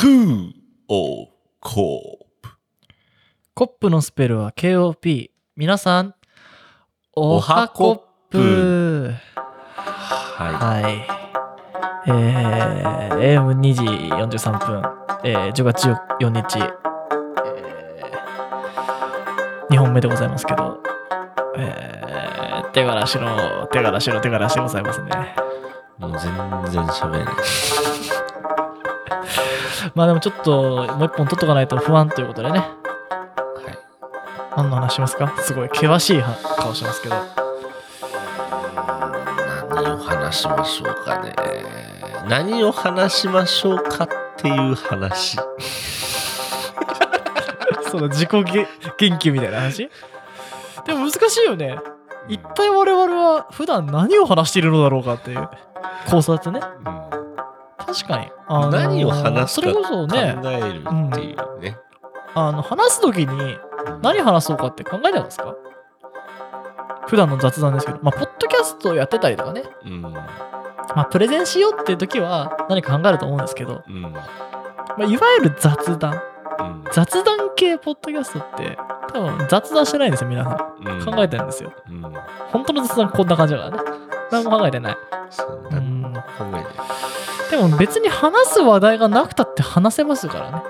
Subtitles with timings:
[0.00, 0.52] クー
[0.86, 1.26] オー
[1.58, 2.50] コープ。
[3.52, 5.32] コップのスペルは KOP。
[5.56, 6.14] 皆さん、
[7.16, 7.98] おはコッ
[8.30, 9.12] プ。
[9.34, 11.04] ははい。
[12.06, 13.82] えー、AM2 時
[14.38, 14.84] 43分、
[15.24, 20.80] えー、10月14日、えー、2本目でございますけど、
[21.56, 25.10] えー、手柄しの、手柄しの、手柄しでございますね。
[25.98, 26.02] い。
[26.02, 26.20] もう全
[26.70, 27.97] 然喋れない。
[29.94, 32.58] まあでもちょっと、もう一本取っとかないと不安ということでね。
[32.58, 32.68] はい。
[34.56, 35.34] 何の話しますか？
[35.38, 37.16] すごい険しいは顔してますけど。
[39.74, 41.34] 何を話しましょうかね。
[42.28, 45.38] 何を話しましょうかっていう話。
[47.90, 48.66] その自己げ
[48.98, 49.88] 研究みたいな話？
[50.84, 51.78] でも難しいよね。
[52.28, 55.48] 一体我々は普段何を話しているのだろうかっていう
[56.10, 56.60] 考察ね。
[57.88, 58.30] 確かに。
[58.48, 61.76] あのー何を話すかそれこそ考ね、えるっていうね。
[62.34, 63.56] あの話す時に
[64.02, 65.54] 何話そうかって考えてますか？
[67.06, 70.02] 普段の雑談ですけど、まあ、ポッドキャストやってたりとかね、うん。
[70.02, 70.22] ま
[70.94, 74.02] あ、プレゼンしようっていう時は何か考えると思うんですけど、うん。
[74.02, 74.10] ま
[75.00, 76.20] あ、いわゆる雑談、
[76.60, 76.84] うん。
[76.92, 78.76] 雑談系ポッドキャストって、
[79.14, 80.54] 多分雑談してないんですよ、皆さん。
[80.54, 81.72] うん考えてるんですよ。
[81.88, 82.02] うん。
[82.52, 83.90] 本当の雑談こんな感じだからね。
[84.30, 84.96] 何も考えてない。
[86.36, 86.64] 考えない。
[87.50, 90.62] でも別に話す話題がなくたって話せますからね。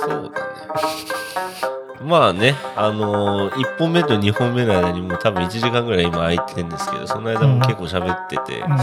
[0.00, 0.32] そうだね。
[2.04, 8.70] まあね、あのー、1本目と2本目の間にもう多分1時間ぐらい今空いてるんですけど、その間も結構喋ってて、うん。
[8.70, 8.76] ま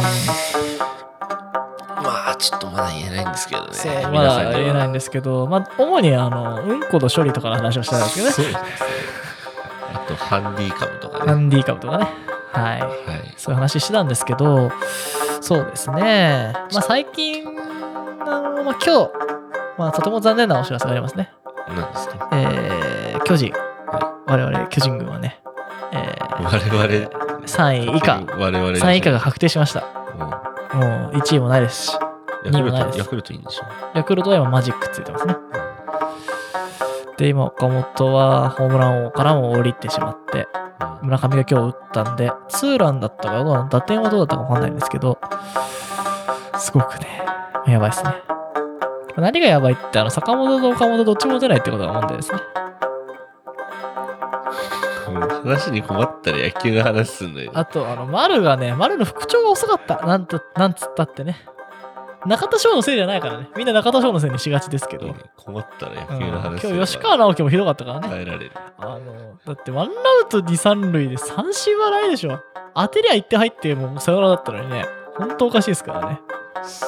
[2.30, 3.74] あちょっとまだ言えないんですけどね。
[3.74, 8.34] そう、まだ言えないんですけど、まあ、主にあの、うんこの処理とかの話をしたいんですけどね。
[8.34, 8.60] そうですね。
[9.94, 11.26] あと、ハンディカムとかね。
[11.26, 12.08] ハンディカムとかね。
[12.52, 12.80] はい。
[12.82, 12.90] はい。
[13.38, 14.72] そういう話してたんですけど、
[15.42, 16.54] そうですね。
[16.74, 17.44] まあ最近、
[18.22, 19.10] あの、まあ今日、
[19.78, 21.32] まあとても残念なお知らせがありますね。
[21.68, 22.30] 何ですか？
[22.34, 23.54] えー、巨人。
[24.28, 25.42] 我々巨人軍はね、
[25.92, 29.84] えー、我々、3位以下、我々3位以下が確定しました。
[30.14, 31.94] うんもう1位もないですし、
[32.46, 33.64] ヤクル2位もないですト、ヤクルトいいんでしょ？
[33.98, 35.36] ヤクルトは今マジックついてますね。
[37.18, 40.69] で、今岡本はホームラン王からも降りてしまって、うん
[41.02, 45.20] 村上が今日打ったんで、ツーランだったかどうなの打点はどうだったかわかんないんですけど、
[46.58, 47.08] すごくね、
[47.68, 48.14] やばいですね。
[49.18, 52.40] 何がやばいって、あの、坂本と岡本どっちも出ないってことが問題ですね。
[55.44, 57.52] 話に困ったら野球の話すんだよ。
[57.54, 60.06] あと、あの、丸がね、丸の復調が遅かった。
[60.06, 61.38] なんと、なんつったってね。
[62.26, 63.50] 中田翔のせいじゃないからね。
[63.56, 65.08] みんな中田翔のせいにしがちですけど。
[65.08, 68.10] うん困ったら今野球の話すれば日吉川直樹もひどかったからね。
[68.10, 68.52] 耐えられる。
[68.78, 69.00] あの、
[69.46, 72.40] だってワンアウト2、3塁で三振はないでしょ。
[72.76, 74.86] 当てりゃ1点入ってもうサヨナラだったのにね。
[75.18, 76.20] 本当おかしいですからね。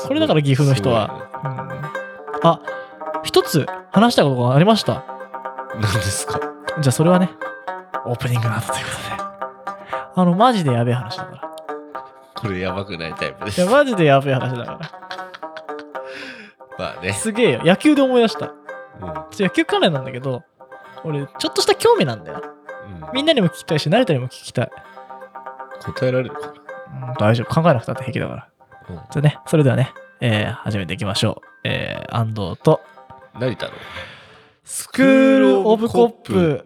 [0.08, 2.48] これだから岐阜の人はすうん。
[2.50, 2.60] あ、
[3.24, 5.04] 一つ話したことがありました。
[5.74, 6.40] 何ですか？
[6.82, 7.30] じゃあそれはね、
[8.06, 9.24] オープニングの後ということで。
[10.16, 11.42] あの、マジでやべえ話だから。
[12.36, 13.72] これやばくないタイプですいや、。
[13.72, 14.80] マジでやべえ話だから。
[16.82, 17.14] まあね。
[17.14, 17.62] すげえよ。
[17.64, 18.48] 野球で思い出した。
[18.48, 18.54] うん
[19.32, 20.44] ちょ野球関連なんだけど、
[21.04, 22.42] 俺、ちょっとした興味なんだよ。
[23.04, 24.72] うんみんなにも聞きたいし、成田にも聞きたい。
[25.86, 26.54] 答えられるか
[27.08, 27.62] うん、大丈夫。
[27.62, 28.38] 考えなくたって平気だから。
[28.38, 28.48] な、
[28.90, 31.48] うんじゃあね、それではね、えー、始めていきましょう。
[31.64, 32.82] えー、安藤と、
[33.40, 33.74] 成田の
[34.64, 36.66] スクール・オブ・コップ。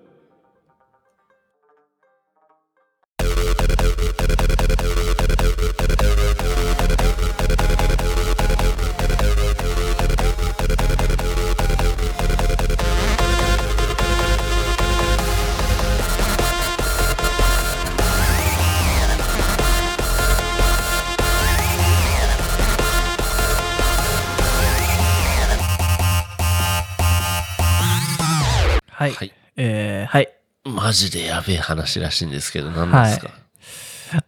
[28.96, 29.12] はい。
[29.12, 29.34] はい。
[29.58, 30.30] えー、はい。
[30.64, 33.30] マジでやべえ話らしいんですけど、何ですか？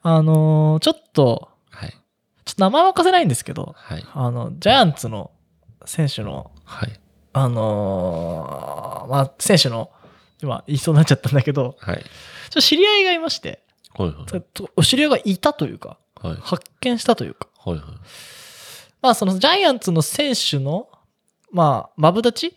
[0.04, 1.90] あのー、ちょっと、はい。
[1.90, 4.04] ちょっと名前は明かせないんですけど、はい。
[4.14, 5.32] あの、ジャイアンツの
[5.86, 7.00] 選手の、はい。
[7.32, 9.90] あのーまあ、選手の、
[10.44, 11.96] 今言いそうになっちゃったんだけど、はい。
[11.96, 13.64] ちょっと知り合いがいまして、
[13.96, 14.14] はい。
[14.30, 16.34] ちょっとお知り合いがいたというか、はい。
[16.34, 16.42] はい。
[16.42, 17.82] 発見したというか、はい。
[19.02, 20.90] まあ、そのジャイアンツの選手の、
[21.54, 22.54] まあ、マブダチ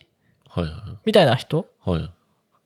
[0.49, 0.65] はい。
[1.05, 2.11] みたいな人はい。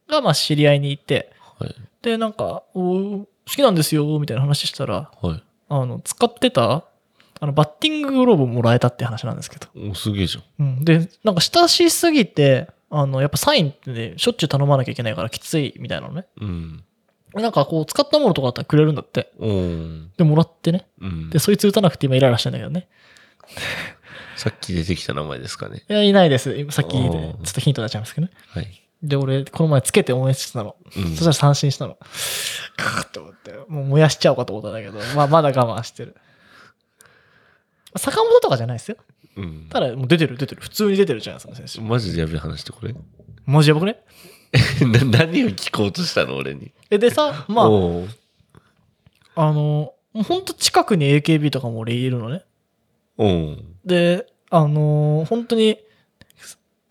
[0.10, 1.76] が、まあ、知り合いにいて、はい。
[2.02, 5.44] で、なんか、おー好きなんですよ、みたいな話したら、はい。
[5.70, 6.84] あの、使ってた、
[7.40, 9.68] あの、バッティンググローブもらえたって話なんですけど。
[9.92, 10.66] お、すげえじゃん。
[10.66, 10.86] うん。
[10.86, 16.26] で、なんか親しすぎて、あの、やっぱサインってね、しょっちゅう頼まなきゃいけないからきついみたいなのね。
[16.40, 16.84] うん。
[17.34, 19.32] なんかこう、使ったものとかあったらくれるんだって。
[19.40, 20.88] おーで、もらってね。
[21.02, 21.30] うん。
[21.30, 22.88] で、そいつ打たなくて今イライラしてんだけどね。
[24.36, 25.84] さっき出てきた名前ですかね。
[25.90, 26.56] いや、いないです。
[26.56, 28.34] 今さっき、ちょっとヒント出しちゃいますけどね。
[28.50, 28.82] はい。
[29.02, 30.76] で、俺、この前つけて応援してたの。
[30.96, 31.98] うんそしたら三振したの。
[32.76, 36.16] カーッと思って、もう燃やしちゃおうかと思ったんだけど、まあ、まだ我慢してる。
[37.98, 38.98] 坂本とかじゃないですよ。
[39.38, 39.68] うん。
[39.70, 40.62] ただ、もう出てる、出てる。
[40.62, 41.88] 普通に出てるじゃないですか、選手。
[41.88, 42.96] マジでやべえ話ってこれ
[43.46, 43.98] マジやばくね？
[44.82, 46.72] な何を聞こうとしたの俺に。
[46.90, 47.66] え、でさ、まあ、
[49.36, 52.44] あの、ほんと近くに AKB とかも俺いるのね。
[53.86, 55.80] で、あのー本当に、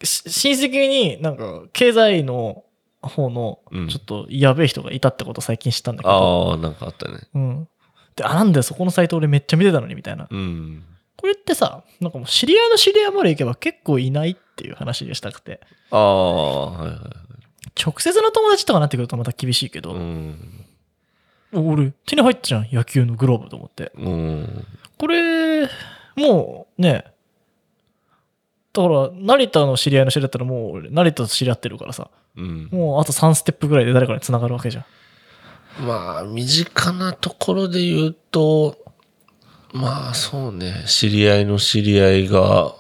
[0.03, 2.65] し親戚になんか、経済の
[3.03, 7.21] 方のうん、ちょっとやべえ人がいたってこと最近知ったんだけど、ああ、なんかあったね。
[7.35, 7.69] うん。
[8.17, 10.27] で、あ、なんだよ、そこのサイト俺めっちゃ見てたのに、みたいな。
[10.31, 10.85] うん。
[11.17, 15.61] これってさ、なんかもう知り合いの知り合いまで行けば結構いないっていう話にしたくて、
[15.91, 17.83] ああ、はいはいはい。
[17.83, 20.65] 直接の友達とかなってくるとまた厳しいけど、うん。
[21.53, 23.93] 俺、手に入ったじゃん、野球のグローブと思って。
[23.97, 24.67] うん。
[24.99, 25.69] これ、
[26.17, 27.05] もうね、
[28.73, 32.69] だから、成田の知り合いの知り合ったらもう俺、成田と知り合ってるからさ、うん。
[32.73, 34.85] もうあと3ステップぐらいで誰かに繋がるわけじゃん。
[35.87, 38.77] まあ、身近なところで言うと、
[39.73, 42.75] まあそうね、知り合いの知り合いが、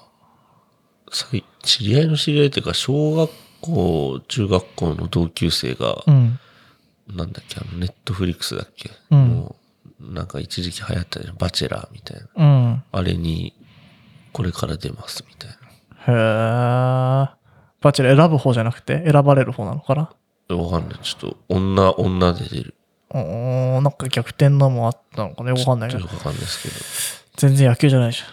[1.10, 3.30] 知り合いの知り合いっていうか、小学
[3.60, 6.38] 校、中学校の同級生が、うん。
[7.08, 9.63] なんだっけ、あの、ネットフリックスだっけ、うんもう、
[10.12, 12.26] なんか一時期流行ったじゃん、バチェラーみたいな。
[12.36, 12.82] うん。
[12.92, 13.54] あれに、
[14.32, 15.56] これから出ますみたいな。
[16.06, 17.30] へー。
[17.80, 20.10] バチェラー選ぶ方じゃなくて選ばれる方なのかな？
[20.56, 20.98] わかんない。
[21.02, 22.74] ちょっと、女、女で出る。
[23.12, 28.26] うーん、なんか逆転のもあったのかねわかんないけどわかんないです全然野球じゃないじゃん。
[28.28, 28.32] け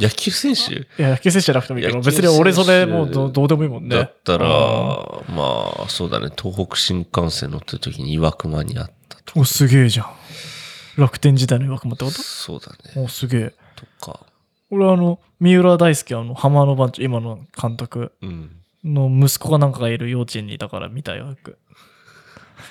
[0.00, 0.08] ど。
[0.08, 0.74] 野球選手？
[0.74, 3.96] いや、野球選手じゃなくてもいいけど、別に俺それもうどどうでもいいもんね。
[3.96, 6.30] だったら、うんまあ、そうだね。
[6.40, 9.40] 東北新幹線乗ってる時に岩熊にあったと。
[9.40, 10.06] お、すげえじゃん。
[10.98, 12.22] 楽天時代の岩隈ってこと？
[12.22, 13.02] そうだね。
[13.02, 13.54] お、すげえ。
[13.76, 14.20] とか。
[14.70, 18.56] 俺あの、三浦大輔、あの、浜の番長、今の監督うん。
[18.84, 21.58] の息子がなんかがいる幼稚園にいたから見たよ、よく。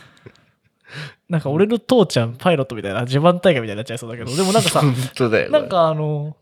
[1.30, 5.60] なんか俺の父ちゃんパイロットみたいな、自慢大会みたいになっちゃいそうだけど、でもなんかさ、 本当だよ、ね。
[5.60, 6.38] なん、かあの、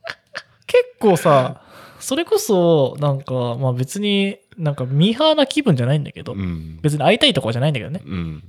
[0.68, 1.62] 結構さ、
[2.00, 6.80] それこそ、なんか、まあ別になんかミーハーな気分じゃないんだけど、うん。
[6.82, 8.02] 別に会いたいとかじゃないんだけどね。
[8.06, 8.44] うん。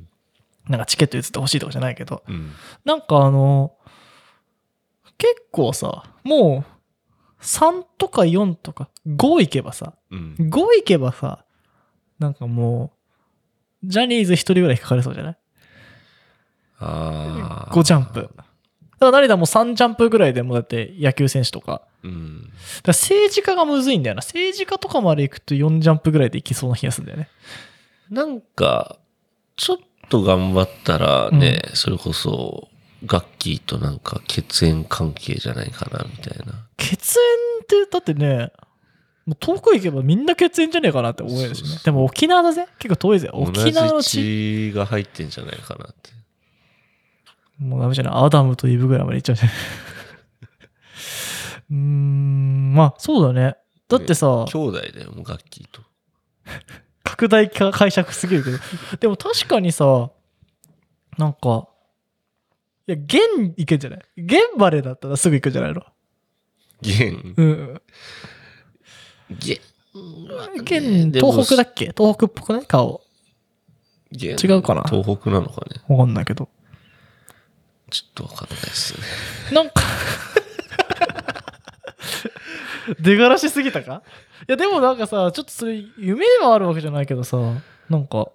[0.69, 2.53] なんかチケット移ってほしいとかじゃないけど、うん。
[2.85, 3.75] なんかあの、
[5.19, 10.35] 結構さ、もう、3とか4とか5いけばさ、うん。
[10.39, 11.45] 5いけばさ、
[12.19, 12.93] なんかも
[13.83, 15.37] う、ジャニーズ1人ぐらい引かれそうじゃない？
[16.79, 17.75] ああ。
[17.75, 18.21] ?5 ジャンプ。
[18.23, 18.45] だか
[18.99, 21.83] ら成田も3ジャンプぐらいでもだって野球選手とか。
[22.03, 22.43] うん。
[22.43, 22.53] だか
[22.87, 24.21] ら政治家がむずいんだよな。
[24.21, 27.29] 政治家とかまで行くと4ジャンプぐらいでいきそうな気がするんだよね。
[28.11, 28.99] なんか、
[29.57, 29.79] ちょっ
[30.09, 32.69] と頑張ったらね、それこそ、
[33.05, 36.67] ガッキーとなんか血縁関係じゃないかな、みたいな。
[36.77, 37.25] 血縁
[37.63, 38.53] って、だってね、
[39.27, 41.85] もう遠く行けばみんな血縁じゃねえかなって思えるしねそうそう。
[41.85, 42.67] でも沖縄だぜ。
[42.79, 43.29] 結構遠いぜ。
[43.33, 44.11] 沖縄の同地。
[44.11, 46.11] じ血が入ってんじゃないかなって。
[47.59, 48.13] もうダメじゃない。
[48.15, 49.51] アダムとイブぐらいまで行っちゃうじゃん。
[51.71, 53.57] うーん、まあそうだね。
[53.89, 55.83] だってさ、兄弟だよ、もうガッキーと。
[57.07, 58.59] 拡大化解釈すぎるけど。
[59.01, 60.11] でも確かにさ、
[61.17, 61.69] なんか、
[62.89, 64.01] いや、現行けんじゃない？
[64.17, 65.83] 現バレだったらすぐ行くんじゃないの？
[66.83, 67.35] 現？
[67.37, 67.81] うん。
[69.31, 69.61] 現。
[70.61, 71.87] 現、東北だっけ？
[71.97, 72.67] 東北っぽくない？
[72.67, 73.03] 顔。
[74.13, 74.83] 現違うかな？
[74.85, 75.81] 東北なのかね。
[75.89, 76.49] わかんないけど。
[77.91, 79.01] ちょっとわかんないですね。
[79.53, 79.81] なんか
[83.01, 84.03] 出がらしすぎたか？
[84.49, 87.37] いやでもなんかさちょっとそれ夢ではあるわけじゃないけどさ
[87.89, 88.29] なんか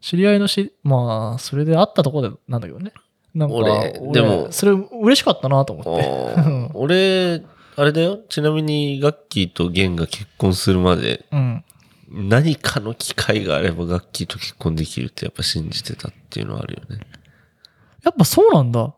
[0.00, 2.92] 知り合いのしまあそれで会ったところでなんだけどね。
[3.34, 6.70] なんか俺でもそれ嬉しかったなと思って。
[6.74, 7.42] 俺、
[7.76, 8.18] あれだよ。
[8.28, 11.64] ちなみにガッキーとゲンが結婚するまで、うん。
[12.10, 17.06] 何かの機会があればガッキーと結婚できるってやっぱ信じてたっていうのはあるよね。
[18.02, 18.92] やっぱそうなんだ。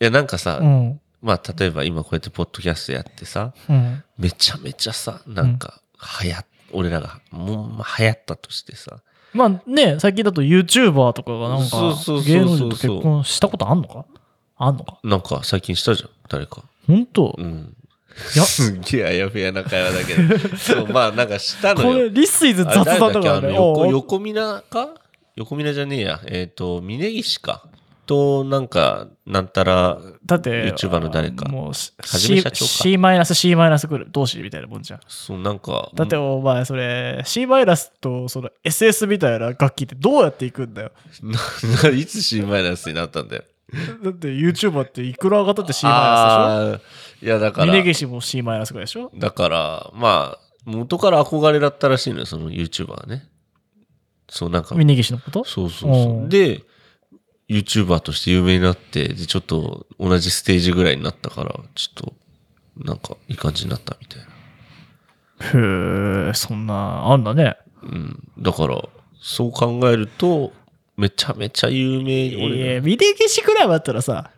[0.00, 5.80] いや、なんかさ、うんまあ、例えば今こうやってポッドキャストやってさ、うんめちゃめちゃさ、なんか、
[6.22, 9.00] 流行っ、俺らが、もう、まあ、流行ったとしてさ、
[9.32, 11.76] まあね最近だと YouTuber とかがなんか
[12.24, 14.04] 芸能人と結婚したことあんのか？
[14.56, 14.98] あんのか？
[15.02, 16.62] なんか最近したじゃん、誰か。
[16.86, 17.34] 本当？
[17.36, 17.76] うん。
[18.36, 20.38] いやすっげえあやふやな会話だけど。
[20.56, 22.08] そう、まあなんかしたのこれよ。
[22.10, 24.90] リスイズ雑談だからねの横横皆か
[25.34, 26.20] 横皆じゃねえや。
[26.26, 27.64] えっ、と、峯岸か。
[28.06, 35.00] と、なんか、なんたら、だって、YouTuber の誰かもう、C, C マイナス C マイナスくる同士みたいなもんじゃん。
[35.08, 40.92] そう、なんか、だってお前、それ、C マイナスとその SS みたいな楽器ってどうやっていくんだよ？
[41.82, 43.42] な いつ C マイナスになったんだよ？
[44.02, 46.80] だって YouTuber っていくら上がったって C マイナああー、
[47.22, 49.10] いや、だから、峯岸も C マイナスぐらいでしょ？
[49.16, 53.28] だから、まあ、元から憧れだったらしいのよ、その YouTuber はね。
[54.28, 55.44] そう、なんか、峯岸のこと？
[55.44, 56.20] そうそうそうう。
[56.26, 56.62] んで、
[57.48, 62.14] YouTuber として有名になって、で、ちょっと同じステージぐらいになったから、ちょっと、
[62.76, 64.24] なんか、いい感じになったみたいな。
[66.26, 67.56] へえ、そんな、あんだね。
[67.82, 68.28] うん。
[68.38, 68.82] だから、
[69.20, 70.52] そう考えると、
[70.96, 74.30] めちゃめちゃ有名い俺や、峯岸くらいだったらさ、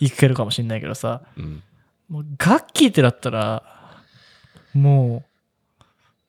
[0.00, 1.62] いけるかもしんないけどさ、うん。
[2.08, 3.62] もう楽器ってなったら、
[4.74, 5.24] も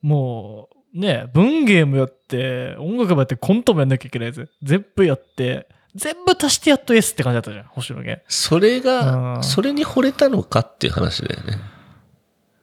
[0.02, 4.48] う、もう、ね、文芸もやって、音楽もやって、コントもやんなきゃいけないやつ。
[4.62, 8.22] 全部やって、全部足してやっと S って感じだったじゃん、星野源。
[8.28, 11.52] それうが、んそれに惚れたのかっていう話だよね。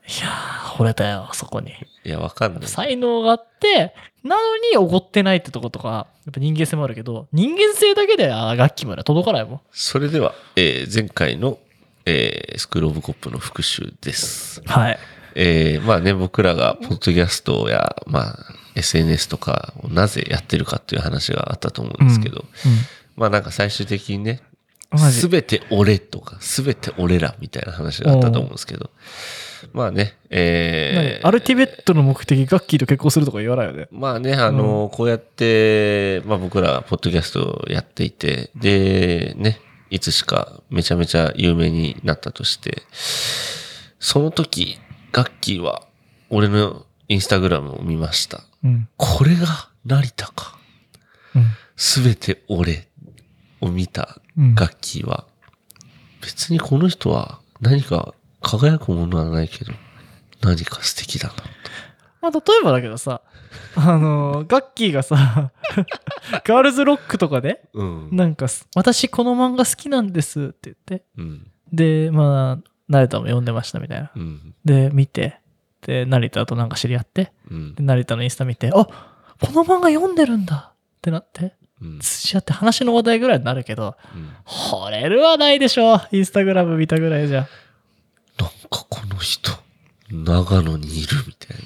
[0.08, 1.72] いやー、惚れたよ、そこに。
[2.04, 2.68] いや、わかんない。
[2.68, 9.62] 才能があって、なのにおごってないってとことか、やっぱ人間性もあるけど、人間性だけであー楽器まで届かないもん。
[9.72, 11.58] それでは、えー前回の、
[12.06, 14.62] えースクールオブコップの復習です。
[14.66, 15.00] はい。
[15.36, 18.36] えーまあね、僕らがポッドキャストや、まあ、
[18.76, 22.44] SNS とかをなぜやってるかっていう話があったと思うんですけど、
[23.16, 24.42] まあなんか最終的にね、
[24.98, 28.90] すべて俺とか、すべて俺らみたいな話があったと思うんですけど、
[29.74, 31.28] まあね、えー何？
[31.28, 33.88] アルティメットの目的、ガッキーと結婚するとか言わないよね。
[33.92, 42.82] まあね、あの、こうやって、まあ僕ら、ポッドキャストをやっていて、で、ね、いつしかめちゃめちゃ有名になったとして、
[44.00, 44.80] その時、
[45.12, 45.84] ガッキーは、
[46.30, 48.42] 俺のインスタグラムを見ました。
[48.64, 48.90] うん。
[48.98, 50.58] これが成田か。
[51.36, 51.46] うん。
[51.76, 52.88] すべて俺
[53.62, 55.26] を見たうんガッキーは、
[56.22, 59.74] 別にこの人は何か輝くものはないけど、
[60.42, 61.34] 何か素敵だな。
[62.22, 63.22] まあ、例えばだけどさ、
[63.76, 65.52] あの、ガッキーがさ、
[66.46, 68.10] ガールズロックとかで、うん。
[68.12, 71.52] なんかす、私この漫画好きなんですって言って、うん。
[71.74, 74.12] で、まあ、成田も読んでましたみたいな。
[74.16, 74.56] うん。
[74.66, 75.40] で、見て、
[75.82, 77.84] で、成田となんか知り合って、うんで、。
[77.84, 82.00] 成田のインスタ見て、あこの漫画読んでるんだってなって、うん。
[82.00, 86.02] 知り合って話の話題ぐらいになるけど、うん惚れるはないでしょ。
[86.12, 87.48] インスタグラム見たぐらいじゃ。
[88.40, 89.52] なんかこの人、
[90.10, 91.58] 長野にいるみたい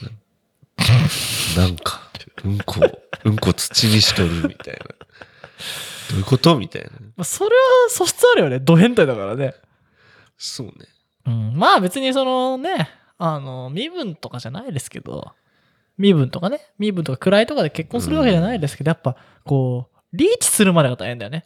[1.57, 1.63] な。
[1.65, 2.01] なんか、
[2.43, 2.81] うんこ、
[3.23, 4.79] うんこ土にしとるみたいな。
[6.11, 6.89] どういうことみたいな。
[7.15, 8.59] まあ、それは素質あるよね。
[8.59, 9.55] ド変態だからね。
[10.37, 10.73] そうね。
[11.25, 15.31] うん、まあ別にそのね、あの、身分とかじゃないですけど、
[15.97, 21.45] 身分とかね、身分とか位とかで結婚するわけじゃないですけど、やっぱこう、リーチするまでが大変だよね。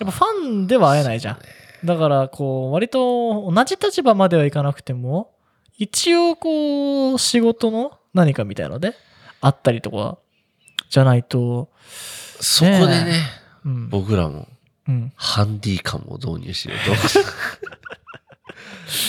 [0.00, 1.38] やっぱファンでは会えないじゃん。
[1.86, 5.32] だからこう、割と同じ立場まではいかなくても、
[5.78, 8.94] 一応こう、仕事の何かみたいので、
[9.40, 10.18] あったりとか、
[10.90, 11.70] じゃないと、
[12.40, 13.14] そこでね、
[13.64, 13.88] うん。
[13.88, 14.48] 僕らも
[14.88, 15.12] うん。
[15.16, 17.20] ハンディカムを導入しようと。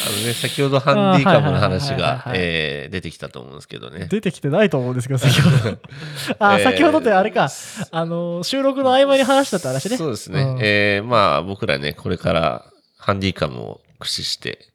[0.07, 4.07] あのね、先ほどハンディカムの話が出てきたと思うんですけどね。
[4.09, 5.77] 出てきてないと思うんですけど、先ほど。
[6.39, 7.49] あ、えー先ほどってあれか。
[7.91, 9.97] あの、収録の合間に話したって話ね。
[9.97, 10.41] そうですね。
[10.41, 12.65] うんえーまあ僕らね、これから
[12.97, 14.67] ハンディカムを駆使して、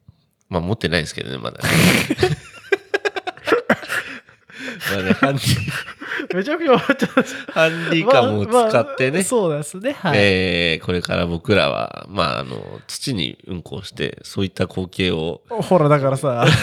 [0.48, 1.68] まあ持ってないんですけどね、まだね。
[4.92, 7.10] まあね、ハンディ、 めちゃくちゃ笑っちゃっ
[7.46, 7.52] た。
[7.52, 9.92] ハンディカムを使ってね、そうですね。
[9.92, 10.18] はい。
[10.18, 16.46] えーこれから僕らは、まああの、土にうんこをして、そういった光景を、ほら、だからさ、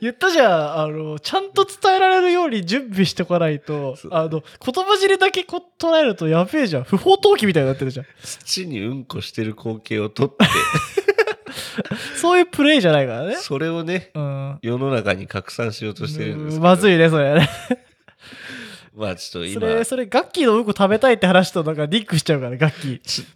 [0.00, 0.78] 言ったじゃん。
[0.82, 6.84] あの、ちゃんと伝えられるように準備しておかないとそう、あの、言葉尻だけこ捉えるとやべえじゃん。
[6.84, 8.06] 不法投棄みたいになってるじゃん。
[8.22, 10.44] 土にうんこしてる光景を撮って、
[12.16, 13.36] そういうプレイじゃないからね。
[13.36, 14.58] それをね、うん。
[14.62, 16.62] 世の中に拡散しようとしてるんですけど。
[16.62, 17.48] まずいね、それね。
[18.94, 23.26] まあちょっと今、それ、それ、ガッキーのうんこ食べたいって話となんかリンクしちゃうから、ガッキー。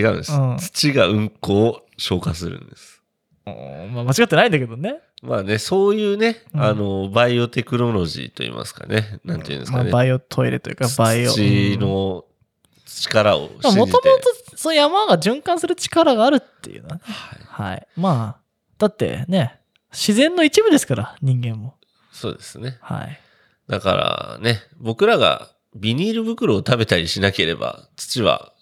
[0.00, 3.02] 違うんです、うん土がうんこを消化するんです。
[3.46, 5.00] うんまあ、間違ってないんだけどね。
[5.22, 9.90] まあね、そういうね、うんあの、バイオテクノロジーといいますかね、なんていうんですかまあ、ね。
[9.90, 11.30] バイオトイレというか、バイオ。
[11.32, 12.24] 土の
[12.86, 13.78] 力を信じて。
[13.78, 14.00] もともと、
[14.62, 17.00] そう山が循環する力があるっていうのはね。
[17.02, 17.86] はいはい。
[17.96, 18.40] まあ、
[18.78, 19.58] だってね、
[19.90, 21.74] 自然の一部ですから、人間も。
[22.12, 22.78] そうですね。
[22.80, 23.20] はい。
[23.66, 28.52] だからね、僕らがビニール袋を食べたりしなければ、土は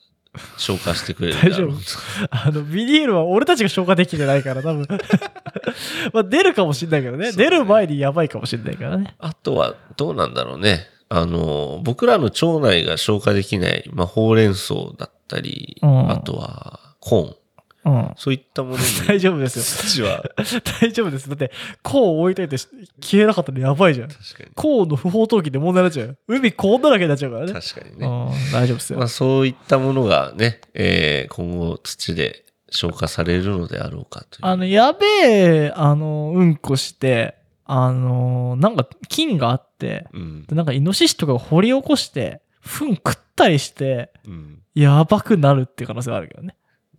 [0.57, 1.77] 消化してくれるんだろう
[2.33, 4.87] 大あの、ビニールは俺たちが消化できてないから、多分。
[6.15, 7.27] まあ、出るかもしれないけどね。
[7.27, 9.15] ね出る前にやばいかもしれないからね。
[9.19, 10.87] あとはどうなんだろうね。
[11.11, 17.37] あの、僕らの腸内が消化できない、まあ、ほうれん草だったり、うんあとはコーン。
[17.83, 18.13] うん。
[18.17, 19.63] そういったものに 大丈夫ですよ。
[19.65, 20.23] 土は、
[20.83, 21.31] 大丈夫です。
[21.31, 21.51] だって、
[21.83, 24.09] コーン置いといて消えなかったらやばいじゃん。
[24.09, 24.51] 確かに。
[24.55, 26.15] コーンの不法投棄で問題になっちゃうよ。
[26.29, 27.53] 海コーンだらけになっちゃうからね。
[27.55, 28.07] 確かにね。
[28.07, 28.99] うん、大丈夫ですよ。
[28.99, 34.47] まあ、そういったものがね、えー今後土で消化されるのであろうかという。
[34.47, 40.45] あの、やべえ、あの、うんこして、あの、なんか菌があって、うん。
[40.47, 44.63] でなんかイノシシとかが掘り起こして、糞食ったりして、うん。
[44.75, 46.57] やばくなるっていう可能性があるけどね。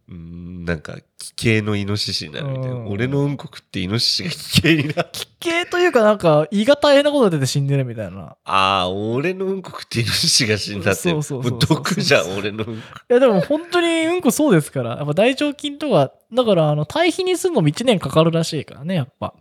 [0.09, 2.71] うんなんか、奇形のイノシシになるみたいな。
[2.71, 5.09] うん俺のうんこ食ってイノシシが奇形になる。
[5.13, 8.35] 奇形というかなんか胃が大変なことが出て死んでるみたいな。
[8.43, 11.01] ああ、俺のうんこ食ってイノシシが死んだって。
[11.01, 12.81] そうそうそうそうも毒じゃん、俺のうんこ。
[13.09, 14.97] いやでも本当にうんこそうですから。
[14.97, 19.33] やっぱ大腸菌とか、だからあの、堆肥にするのも1年かかるらしいからね、やっぱ。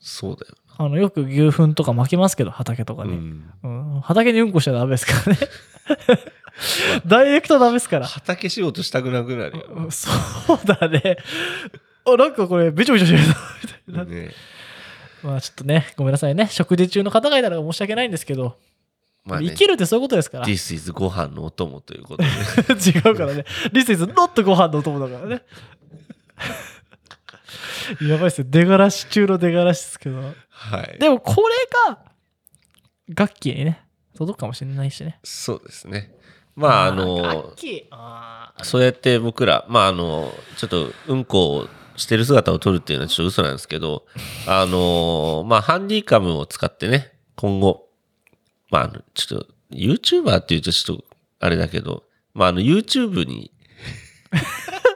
[0.00, 0.54] そうだよ。
[0.82, 3.12] あの、よく牛糞とか巻きますけど、畑とかに。
[3.12, 3.52] うん。
[3.62, 3.68] う
[3.98, 5.38] ん、畑にうんこしちゃダメですからね。
[7.04, 8.06] ダイレクトダメですから。
[8.06, 9.66] 畑仕事したくなくなるよ。
[9.74, 10.08] うんそ
[10.54, 11.18] うだね。
[12.06, 14.10] あ、なんかこれ、べちょべちょしてるぞみたいな。
[14.10, 14.30] ね
[15.22, 16.48] まあちょっとね、ごめんなさいね。
[16.50, 18.56] 食事中の方がいたら申し訳ないんですけど、
[19.26, 20.48] まあね生きるってそういうことですから。
[20.48, 22.28] 違 This is ご飯のお供ということで。
[23.10, 23.44] うからね。
[23.70, 25.42] This is not ご飯のお供だからね。
[28.02, 28.46] やばいっすよ。
[28.48, 30.34] 出がらし中の出がらしですけど。
[30.48, 30.98] はい。
[30.98, 31.54] でもこれ
[31.88, 31.98] が、
[33.08, 33.82] 楽器にね、
[34.16, 35.18] 届くかもしれないしね。
[35.24, 36.14] そうですね。
[36.56, 37.54] まあ、あの
[38.62, 44.06] そうやって僕ら、まあ、あの、ちょっと、うんこをしてる姿を撮るっていうのはちょっと嘘なんですけど、
[44.46, 47.88] あの、まあ、ハンディカムを使ってね、今後、
[48.70, 51.04] まあ、あの、ちょっと、YouTuber っていうとちょっと、
[51.38, 53.52] あれだけど、まあ、あの、YouTube に、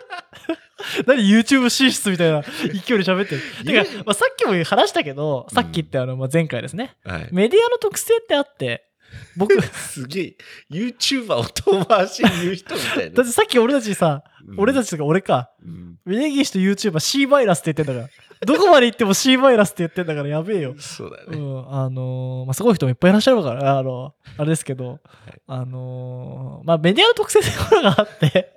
[1.07, 3.43] 何 YouTube 進出みたいな 勢いで喋ってる。
[3.65, 6.97] てか、まあ、さっきも話したけど、さっきってあの、まあ、前回ですね。
[7.05, 7.29] はい。
[7.33, 8.89] メディアの特性ってあって、
[9.37, 10.37] 僕、だ すげえ、
[10.71, 13.23] YouTuber を遠回しに言う人みたいな。
[13.23, 18.09] ってさっき俺たちさ、うん俺たちとか俺か、うん峯岸と YouTuber C バイラスって言ってんだか
[18.43, 18.47] ら。
[18.47, 20.75] どこまで行っても C バイラスって言ってんだからやべえよ。
[20.77, 21.39] うそうだね。
[21.39, 21.41] ん、
[21.73, 25.01] あのーまあ、すごい人もいっぱいいらっしゃるから、あの、あれですけど、
[25.35, 28.55] いあのーまあ、メディアの特性というものがあって、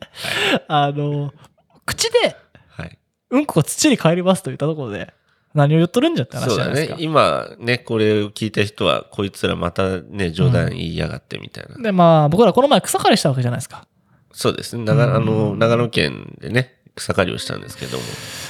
[0.68, 1.34] あのー
[1.88, 2.36] 口で、
[2.68, 3.00] はい。
[3.32, 5.14] うんこが土に帰りますと言ったところで、
[5.56, 6.98] 何を言っとるんじゃって話そうだじゃないですか。。
[6.98, 11.82] ね今ね、これを聞いた人は、こいつらまたね、冗談言いやがってみたいな。
[11.82, 13.88] で、まあ、僕らこの前草刈りしたわけじゃないですか。
[14.32, 14.84] そうですね。
[14.84, 18.04] 長あのうん長野県でね、草刈りをしたんですけども。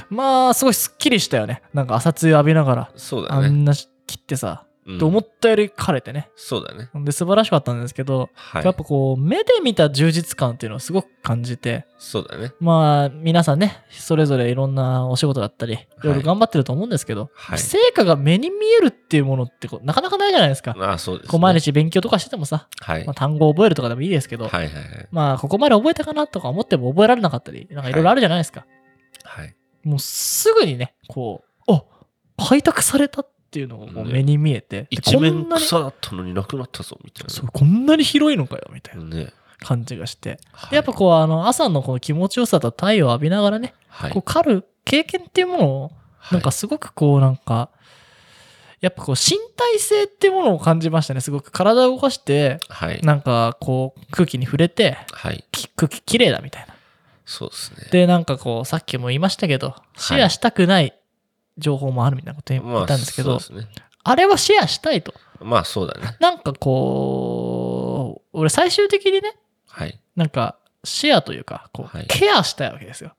[0.09, 1.62] まあ、すごいスッキリしたよね。
[1.73, 3.47] なんか朝露浴びながら、そうだね。
[3.47, 3.88] あんな切
[4.19, 4.66] ってさ、うん
[5.00, 6.30] と思ったより枯れてね。
[6.36, 6.89] そうだね。
[7.04, 8.73] で、素晴らしかったんですけど、はいやっ。
[8.73, 12.54] ぱこう、目で見た充実感っていうのをすごく感じて、そうだね。
[12.60, 20.76] まあ、皆さんね、それぞれいろんなお仕事だったり、いろいろ頑張ってると思うんですけど、はい成果が目に見えるっていうものってこうなかなかないじゃないですか。
[20.80, 21.32] ああ、そうです、ね。
[21.32, 23.06] こう毎日勉強とかしててもさ、はい。
[23.06, 25.08] まあ、単語を覚えるとかでもいいですけど、はいはいはい。
[25.12, 28.65] まあ、ここまで覚えたかなとか思っても覚えられなかったり、なんかいろいろあるじゃないですか。
[29.23, 29.56] はい。
[29.84, 31.84] もうすぐにね、こう、あ
[32.38, 37.29] 開拓されたっていうのがこうね目に見えて、で一面草だったのになくなったぞ、みたいな。
[37.33, 39.33] そうこんなに広いのかよ、みたいなね。
[39.60, 40.39] 感じがして。
[40.51, 45.91] はいでやっぱこう、あの、朝のこの気持ちよさと太陽を浴びながらね、はいこう、狩る経験っていうものを、
[46.31, 47.69] なんかすごくこう、なんか、
[48.79, 51.21] やっぱこう、身体性っていうものを感じましたね。
[51.21, 53.01] すごく体を動かして、はい。
[53.01, 55.43] なんかこう、空気に触れて、はい。
[55.51, 56.75] き空気きれいだみたいな。
[57.25, 57.88] そうですね。
[57.91, 60.93] で、なんかこう、さっきも言いましたけど、シェアしたくない
[61.57, 63.71] 情報もあるみたいなこと言まあ、ったんですけど、そうですね。
[64.03, 65.13] あれはシェアしたいと。
[65.41, 66.17] まあ、そうだね。
[66.19, 69.99] なんかこう、俺最終的にね、はい。
[70.15, 73.13] なんかシェアというか、こう、はいケアしたいわけですよ。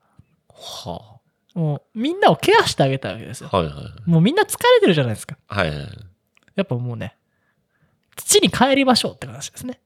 [0.49, 1.19] は
[1.53, 3.57] もうみんなをケアしてあげたいわけですよあ。。
[3.57, 4.09] はいはい。
[4.09, 5.37] もうみんな疲れてるじゃないですか。
[5.47, 5.89] はいはいはい。
[6.55, 7.15] やっぱもうね、
[8.15, 9.79] 土に帰りましょうって話ですね。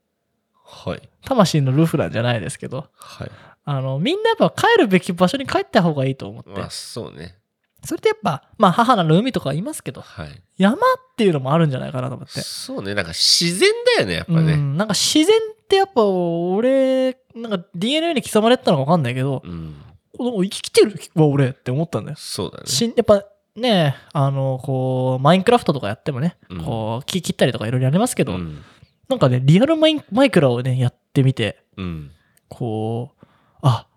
[0.63, 1.09] はい。
[1.25, 3.31] 魂のルフランじゃないですけど、はい。
[3.65, 6.49] あの、みんなやっぱ帰るべき場所に帰った方がいいと思って。
[6.49, 7.35] まあ、そうね。
[7.83, 10.41] それでやっぱ、まあ母なる海とか言いますけど、はい。
[10.57, 10.79] 山っ
[11.17, 12.41] ていうのもあるんじゃないかなと思って。
[12.41, 12.95] そうね。
[12.95, 14.53] なんか自然だよね、やっぱね。
[14.53, 19.75] うん、なんか自然ってやっぱ俺、なんか DNA に刻まれてたのかわかんないけど、うん。
[20.17, 22.17] 生きてるわ俺って思ったんだよ。
[22.17, 22.63] そうだね。
[22.67, 28.63] しんやっぱね、あの、こう、マインクラフトとかやってもね、うんこう、木切ったりとかいろいろやりますけど、うん。
[29.09, 32.11] なんかね、リアルマインマイクラをね、やってみて、うん。
[32.49, 33.25] こう、
[33.61, 33.87] あ、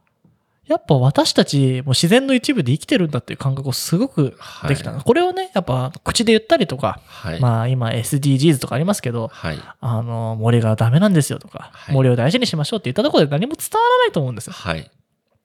[0.66, 7.40] やっぱ私たちも自然の一部で生きてるんだっていう感覚をすごくできたな、はいこれをね、やっぱ口で言ったりとか、はい。
[7.40, 9.58] まあ今 SDGs とかありますけど、はい。
[9.80, 14.54] あの、森がダメなんですよとか、はい森を大事にしましょうって言ったところで何も伝わらないと思うんですよ。
[14.54, 14.90] はい。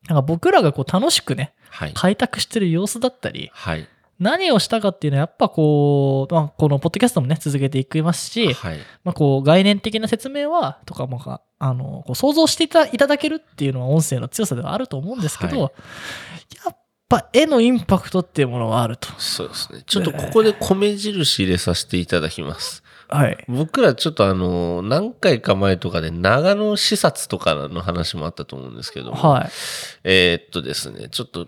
[0.07, 1.93] なんか僕らがこう楽しくね、はい。
[1.93, 3.87] 開拓してる様子だったり、はい。
[4.21, 8.77] 何をしたかっていうのはやっぱこう、まあ、このポッドキャストもね、続けていきますし、はい。
[9.03, 15.71] まあ、こう概念的な説明は、とか、まあ、あの、こう想像していただけるっていうのは音声の強さではあると思うんですけど、はい
[16.65, 16.77] やっ
[17.11, 19.09] ぱ絵のインパクトっていうものはあると。
[19.17, 19.83] そうですね。
[19.85, 22.83] ちょっとここで米印入れさせていただきます。
[23.09, 23.43] はい。
[23.49, 29.49] 僕らちょっとあの、何回か前とかで長野視察とかの話もあったと思うんですけども、はい。
[30.05, 31.47] えーっとですね、ちょっと、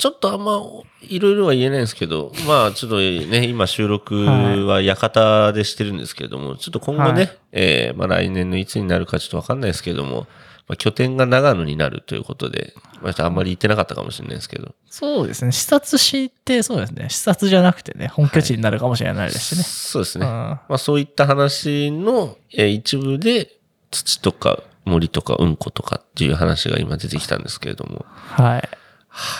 [0.00, 0.58] ちょっとあんま
[1.02, 10.26] いろいろは言えないんですけど、 まあちょっとね、今収録は館でしてるんですけれども、ちょっと今後ね、はいえーまあ来年のいつになるかちょっとわかんないですけども、
[10.68, 15.52] まあ、拠点が長野になるということで、まあ、あんまり言ってなかったかもしれないですけど、そうですね。
[15.52, 17.10] 視察して、そうですね。
[17.10, 19.64] 視察じゃなくてね、本拠地になるかもしれないですしね。
[19.64, 20.24] そうですね。
[20.24, 23.58] うんまあそういった話の、えー一部で
[23.90, 28.68] 土とか森とかうんことかっていう話が今出てきたんですけれども、はい。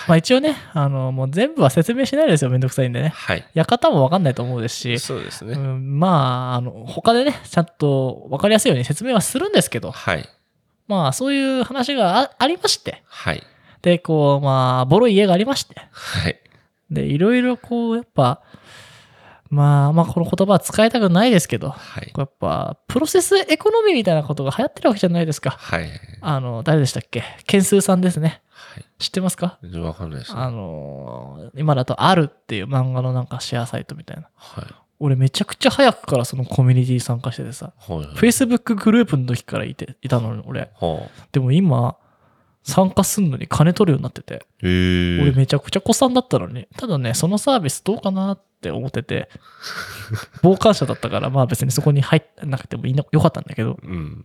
[0.08, 2.50] まあ一応ね、あの、もう全部は説明しないですよ。
[2.50, 3.10] めんどくさいんでね。
[3.14, 3.44] はい。
[3.54, 5.52] 館もわかんないと思うですし、そうですね。
[5.52, 10.28] うん、まあ、あの、他でね、ちゃんとわかりやすいように説明はするんですけど、はい。
[10.88, 13.42] まあそういう話があありまして、はい。
[13.82, 16.38] で、こう、まあ、ボロい家がありまして、はい。
[16.90, 18.42] で、いろいろこう、やっぱ、
[19.48, 22.12] まあ、まあ、この言葉は使いたくないですけど、はい。
[22.16, 25.50] やっぱ、プロセスエコノミーみたいなことが流行ってるわけじゃないですか。
[25.50, 25.88] はい。
[26.20, 27.24] あの、誰でしたっけ？
[27.46, 28.42] ケンスーさんですね。
[28.74, 28.84] はい。
[28.98, 29.58] 知ってますか？
[29.62, 30.40] 全然わかんないですね。
[30.40, 34.28] あの、今だと、あるっていう漫画のなんかシェアサイトみたいな。
[34.36, 34.64] はい。
[35.00, 37.98] 俺めちゃくちゃ早くからそのコミュニティ参加しててさ、はい。
[38.16, 40.70] Facebook グループの時からいて、いたのに俺。
[40.78, 41.26] はあ。
[41.32, 41.96] でも今、
[42.62, 45.22] 参加すんのに金取るようになってて、へえ。
[45.22, 49.30] 俺めちゃくちゃ子さんだったのに、ただね、そのサービスどうかなって思ってて、
[50.42, 54.24] 傍観者だったから、まあ別にそこに入ってなくてもいいのよかったんだけど、うん。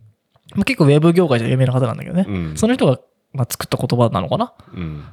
[0.54, 2.56] まあ、結構ウェブ業界で有名な方なんだけどね、うん。
[2.56, 3.00] その人が、
[3.36, 4.52] まあ、作った言葉なのかな？
[4.74, 5.04] うん。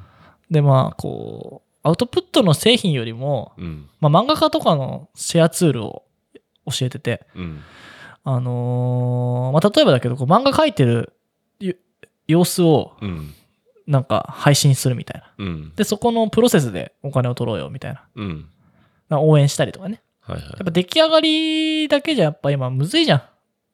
[0.49, 3.89] で、まあ、こう、アウトプットの製品よりも、うん。
[3.99, 6.03] まあ、漫画家とかのシェアツールを
[6.65, 7.61] 教えてて、うん。
[8.23, 11.13] あのーまあ、例えばだけど、こう漫画描いてる
[11.59, 11.77] ゆ
[12.27, 13.33] 様子をうん。
[13.85, 15.45] なんか配信するみたいな。
[15.45, 15.73] うん。
[15.75, 18.05] で、そこのプロセスでお金を取ろうよみたいな。
[18.15, 18.45] うん。
[19.09, 20.01] まあ応援したりとかね。
[20.21, 20.63] はいはいやっ。
[20.63, 23.21] ぱ出来上がりだけじゃやっぱ今むずいじゃん。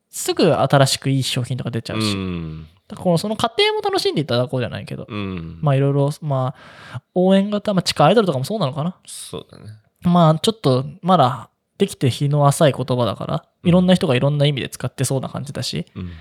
[0.10, 2.14] すぐ新しくいい商品とか出ちゃうし。
[2.14, 2.68] うん。
[2.88, 5.06] だからこのその過程も楽しんでいただこうじゃないけど。
[5.08, 5.60] うん。
[5.62, 6.56] まあいろいろ、ま
[6.94, 8.96] あ、応援型、まあ地下アイドルとかもそうなのかな？
[9.06, 9.66] そうだね。
[10.02, 16.12] まあちょっとまだできて日の浅い言葉だから、いろんな人がいろんな意味で使ってそうな感じだし、うん。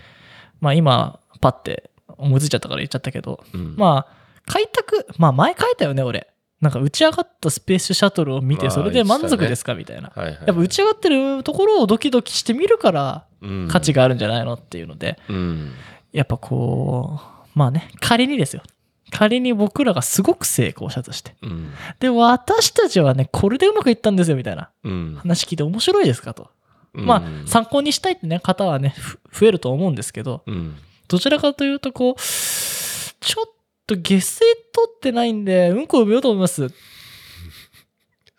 [0.60, 3.74] まあ今パッて思いついちゃったから言っちゃったけど、うん。
[3.76, 6.28] まあ開拓、まあ前書いたよね俺。
[6.60, 9.74] なんか打ち上がったスペースシャトルを見てまあそれで満足ですか？
[9.74, 10.12] みたいな。
[10.16, 15.72] やっぱ打ち上がってるところをドキドキしてみるからうん価値があるんじゃないのっていうので、うん。
[16.12, 17.20] やっぱこ
[17.54, 18.62] う、まあね、仮にですよ。
[19.10, 21.34] 仮に僕らがすごく成功したとして。
[21.42, 21.72] うん。
[22.00, 25.16] で、私たちはね、これでうまくいったんですよみたいなうん。
[25.18, 26.50] 話聞いて面白いですかと。
[26.92, 30.76] まあ、参考にしたいってね、方はね、ふ増えると思うんですけど、うん。
[31.06, 33.57] どちらかというと、こう、ちょっと
[33.96, 34.40] 下水
[34.72, 36.68] 取ってないんで、うんこを埋めようと思います。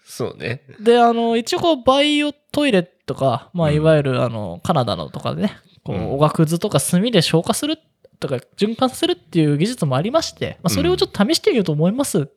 [0.06, 0.64] そうね。
[0.80, 7.78] で、あの、一応こう、バイオトイレとか、まあ、うんいわゆる、あの、カナダのとかでね、こうんう、おがくずとか炭で消化する
[8.20, 12.30] とか、循環させるっていう技術もありまして、まあ、それをちょっと試してみようと思います。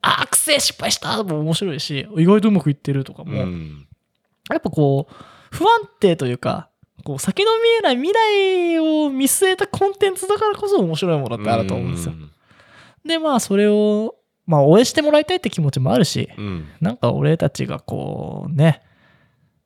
[0.00, 3.86] あー、くせえ失敗したも面白いし、意外とうまくいってるとかうも、ん。
[4.50, 5.14] やっぱこう、
[5.52, 6.68] 不安定というか、
[7.02, 12.14] こう、先の見えない未来を見据えたコンテンツだからこそ面白いものってあると思うんですよ。
[13.04, 14.14] で、まあ、それを、
[14.46, 16.68] まあ、応援してもらいたいって気持ちもあるし、うん。
[16.80, 18.82] なんか俺たちがこうね、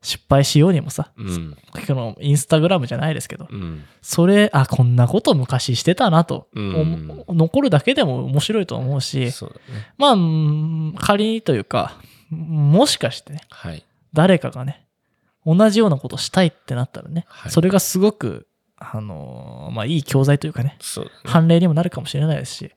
[0.03, 1.57] 失敗しようにもさ、うん。
[1.87, 3.85] このインスタグラムじゃないですけど、うん。
[4.03, 9.33] それ、あ、こんなこと昔してたなと、うんお残るだけでも面白いと思うし、ね。
[9.99, 11.99] まあ、うん仮にというか、
[12.31, 13.85] もしかしてね、はい。
[14.13, 14.86] 誰かがね、
[15.47, 21.05] 同じようなことしたいってなったらね、はいそれがすごく、あのーまあいい教材というかね、ね。
[21.25, 22.73] 判例にもなるかもしれないですし、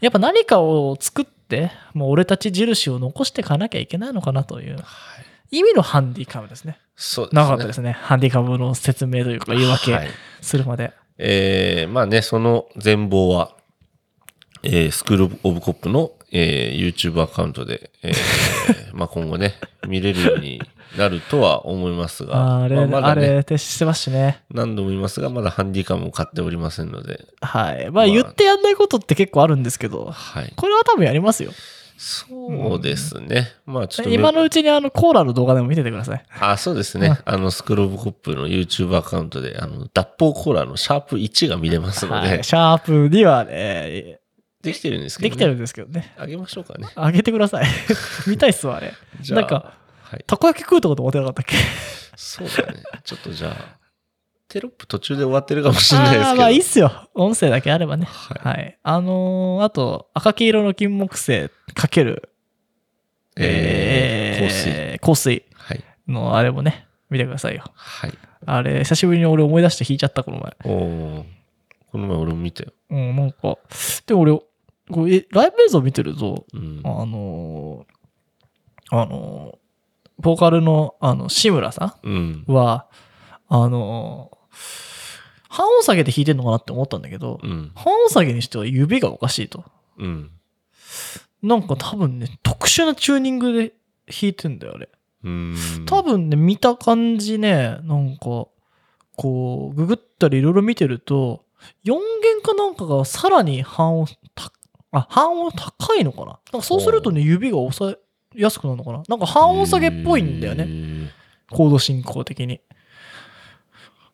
[0.00, 5.58] やっぱ何かを作って、もう俺たち印を残していかなきゃいけないのかなというはい。
[5.58, 6.78] 意味のハンディカムですね。
[6.96, 7.42] そうですね。
[7.42, 7.92] 長かったですね。
[7.92, 10.08] ハンディカムの説明というか言い訳はい
[10.40, 10.92] するまで。
[11.18, 13.54] えーまあね、その全貌は、
[14.62, 18.14] えースクールオブコップの、えー YouTube アカウントで、えー
[18.94, 19.54] まあ今後ね、
[19.86, 20.60] 見れるように
[20.96, 24.42] なるとは思いますが、あれ、まあまだね、あれ、徹してますしね。
[24.50, 27.84] 何度も言いますが、まだハンディカムを買っておりませんので、はい。
[27.84, 30.52] まあまあ言ってやんないことって結構あるんですけど、はい。
[30.56, 31.52] これは多分やりますよ。
[32.02, 33.52] そうですね。
[33.66, 36.24] まあちょっと、今のうちにあのコーラの動画でも見ててください。
[36.40, 37.18] あ、そうですね。
[37.26, 42.44] あの、スクールオブコップの YouTube アカウントで、あの、脱法コーラのシャープ1が見れますので、はい。
[42.44, 44.18] シャープにはね、
[44.62, 45.30] できてるんですけど、ね。
[45.30, 46.14] できてるんですけどね。
[46.18, 46.86] あげましょうかね。
[46.94, 47.66] あげてください。
[48.28, 48.92] 見たいっすわ、あれ。
[49.20, 50.24] じゃあ、なんか、はい。
[50.26, 51.56] たこ焼き食うとこと思ってなかったっけ？
[52.16, 52.82] そうだね。
[53.04, 53.76] ちょっとじゃあ、
[54.48, 56.30] テロップ途中で終わってるかもしれないですけど。
[56.30, 57.08] あーまあいいっすよ。
[57.14, 58.06] 音声だけあればね。
[58.06, 58.78] はいはい。
[58.82, 62.28] あのーあと、赤黄色の金木犀かける、
[63.36, 64.98] えー、香水。
[64.98, 65.84] 香水はい。
[66.08, 67.64] のあれもね、見てくださいよ。
[67.74, 68.12] はい。
[68.46, 70.56] あれ、久しぶりに俺思い出して弾いちゃった、この前。
[70.64, 71.26] おお。
[71.92, 72.72] この前俺も見たよ。
[72.90, 73.56] うん、なんか、
[74.06, 74.38] でも俺、
[74.90, 76.80] こうえライブ映像見てると、うん。
[76.84, 79.60] あのーあのー
[80.22, 82.44] ボーカルの、あの、志村さうん。
[82.46, 82.86] んは、
[83.48, 84.36] あのー
[85.48, 87.72] 半音下げで弾いてんのかなって思ったんだけど、うん。
[87.74, 89.64] 半音下げにしては指がおかしいと。
[89.98, 90.30] うん。
[91.42, 93.72] なんか多分ね、特殊なチューニングで
[94.06, 94.88] 弾いてんだよ、あれ。
[95.24, 95.56] うん。
[95.86, 98.46] 多分ね、見た感じね、なんか、
[99.16, 101.44] こう、ググったりいろいろ見てると、
[101.84, 104.14] 4弦かなんかがさらに半音た、
[104.92, 106.26] あ、半音高いのかな？
[106.26, 107.96] なんかそうするとね、指が押さ
[108.34, 109.02] えやすくなるのかな？
[109.08, 110.64] なんか半音下げっぽいんだよね。
[110.64, 111.10] ね。
[111.50, 112.60] コード進行的に。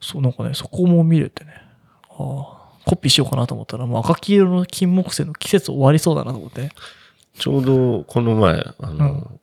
[0.00, 1.52] そう、なんかね、そこも見れてね。
[2.10, 6.70] ああ、コピーしようかなと思ったら、もう赤黄色の金木犀の季節終わりそうだなと思って。
[7.38, 9.40] ちょうどこの前、あの、うん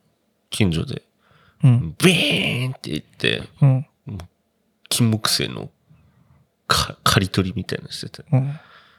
[0.50, 1.02] 近所で、
[1.64, 3.86] うん、ビーンって言って、うん、
[4.88, 5.68] 金木犀の
[6.68, 8.54] か刈り取りみたいなのしてて、うん。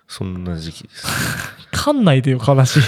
[0.07, 1.05] そんな時期です。
[1.71, 2.81] かんないでよ、悲しい。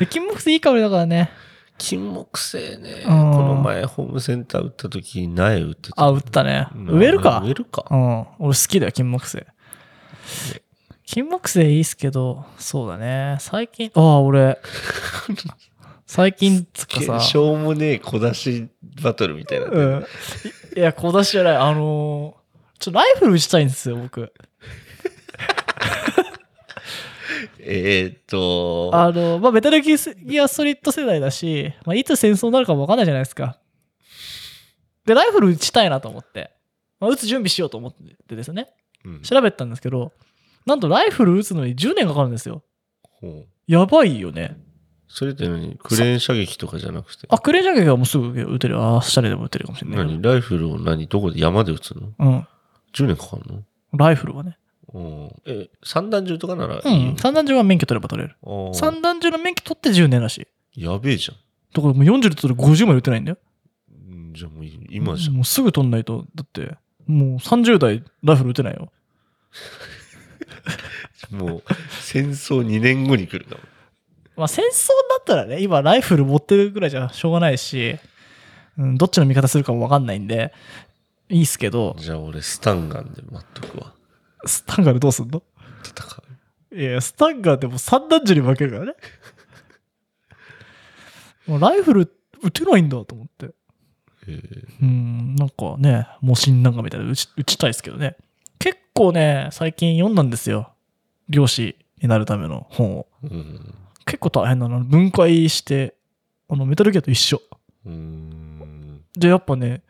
[0.00, 1.30] で、金木犀いい香りだからね。
[1.78, 6.02] 金木犀ね、うんこの前ホームセンター売った時苗売ってた。
[6.04, 6.68] あ、売ったね。
[6.74, 7.40] うん植えるか？
[7.44, 7.84] 植えるか。
[7.90, 7.98] うん。
[8.38, 9.46] 俺好きだよ、金木犀。
[11.04, 13.36] 金木犀いいっすけど、そうだね。
[13.40, 14.58] 最近、ああ、俺、
[16.06, 18.68] 最近つかさ、しょうもねえ小出し
[19.02, 19.66] バトルみたいな。
[19.66, 20.06] うん。
[20.76, 21.56] いや、小出しじゃない。
[21.56, 22.46] あのー
[22.78, 24.32] ちょ、ライフル撃ちたいんですよ、僕。
[27.58, 29.98] えーっと、あの、まあ、メタルギア
[30.48, 33.58] ソリッド世代だし、まあ、いつ戦争になるかもわかんないじゃないですか。
[35.04, 36.52] で、ライフル撃ちたいなと思って、
[37.00, 37.94] まあ、撃つ準備しようと思っ
[38.28, 38.68] てですね、
[39.04, 40.12] うん調べたんですけど、
[40.66, 42.62] なんとライフル撃つのに10年かかるんですよ。
[43.68, 44.56] やばいよね。
[45.08, 45.76] それって何？
[45.76, 47.28] クレーン射撃とかじゃなくて？
[47.30, 48.82] あ、クレーン射撃はもうすぐ撃てる。
[48.82, 50.22] あ、下でも撃てるかもしれないけ何？
[50.22, 51.06] ライフルを何？
[51.06, 51.40] どこで？
[51.40, 52.00] 山で撃つの？
[52.00, 52.12] ど。
[52.18, 52.48] うん。
[52.92, 53.62] ?10 年かかるの？
[53.92, 54.58] ライフルはね。
[54.96, 57.12] うんえ、三段銃とかならういいよ。
[57.12, 57.16] ん。
[57.18, 58.36] 三段銃は免許取れば取れる。
[58.74, 60.84] 三段銃の免許取って10年らしい。
[60.84, 61.36] やべえじゃん。
[61.74, 63.38] だからもう40で取る50まで撃てないんだよ。
[63.90, 65.34] うんじゃあもう今じゃん。
[65.34, 66.24] もうすぐ取んないと。
[66.34, 68.90] だって、もう30代ライフル撃てないよ。
[71.30, 71.62] もう
[72.00, 73.60] 戦争2年後に来るかも。
[74.36, 77.98] まあ戦争だったらね、今ライフル持ってるぐらいじゃしょうがないし、
[78.78, 80.54] うん、どっちの味方するかもわかんないんで、
[81.28, 83.95] いいっすけど、じゃあ俺スタンガンで待っとくわ。
[84.46, 85.42] スタンガンでどうすんの？
[85.84, 86.22] 戦
[86.72, 86.76] う。
[86.78, 88.94] いや、スタンガンでも三段銃に負けるからね。
[91.46, 93.54] もうライフル撃てないんだと思って。
[94.28, 98.16] えーうん、なんかね、もう新なんかみたいな撃ち撃ちたいですけどね。
[98.58, 100.72] 結構ね、最近読んだんですよ。
[101.28, 103.06] 漁師になるための本を。
[103.22, 103.74] うん。
[104.04, 104.84] 結構大変なの。
[104.84, 105.96] 分解して、
[106.48, 107.40] あの、メタルギアと一緒。
[109.16, 109.82] で、やっぱね、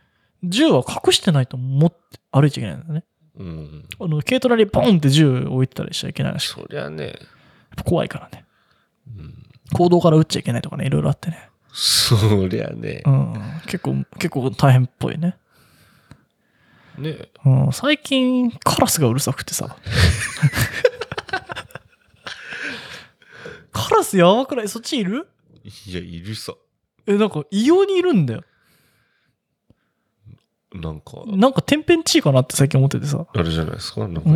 [0.42, 1.96] 銃は隠してないと持って
[2.30, 3.04] 歩いちゃいけないんだね。
[3.38, 3.84] うん。
[4.00, 7.18] あの、軽トラにボンって銃置いてたりしちゃいけないらしそりゃね、っ
[7.76, 8.44] ぱ怖いからね。
[9.16, 9.34] うん。
[9.72, 11.50] 行動から撃っちゃいけないとかね、いろいろあってね。
[11.72, 13.34] そりゃねう、ん。
[13.66, 15.36] 結構、結構大変っぽいね。
[16.96, 17.72] ね、うん。
[17.72, 19.76] 最近、カラスがうるさくてさ。
[23.72, 24.68] カラスやばくない？
[24.68, 25.28] そっちいる？
[25.86, 26.54] いや、いるさ。
[27.06, 28.42] え、なんか異様にいるんだよ。
[30.80, 33.26] なんか、なんか天変地異かなって最近思っててさ。
[33.32, 34.06] あれじゃないですか？
[34.08, 34.30] なんか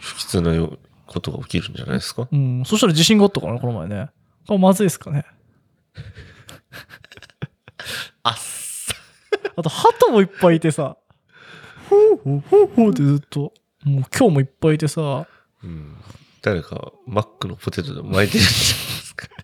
[0.00, 2.28] 不吉なよことが起きるんじゃないですか？
[2.30, 2.62] うん。
[2.64, 4.10] そしたら地震があったからね、この前ね。
[4.46, 5.24] これまずいですかね。
[8.22, 8.94] あっさ。
[9.56, 10.96] あと、鳩もいっぱいいてさ。
[11.88, 13.52] ふうふうふうふうってずっと。
[13.84, 15.26] もう今日もいっぱいいてさ。
[15.62, 15.96] うん。
[16.42, 19.26] 誰か、マックのポテトで巻いてるんじゃないですか？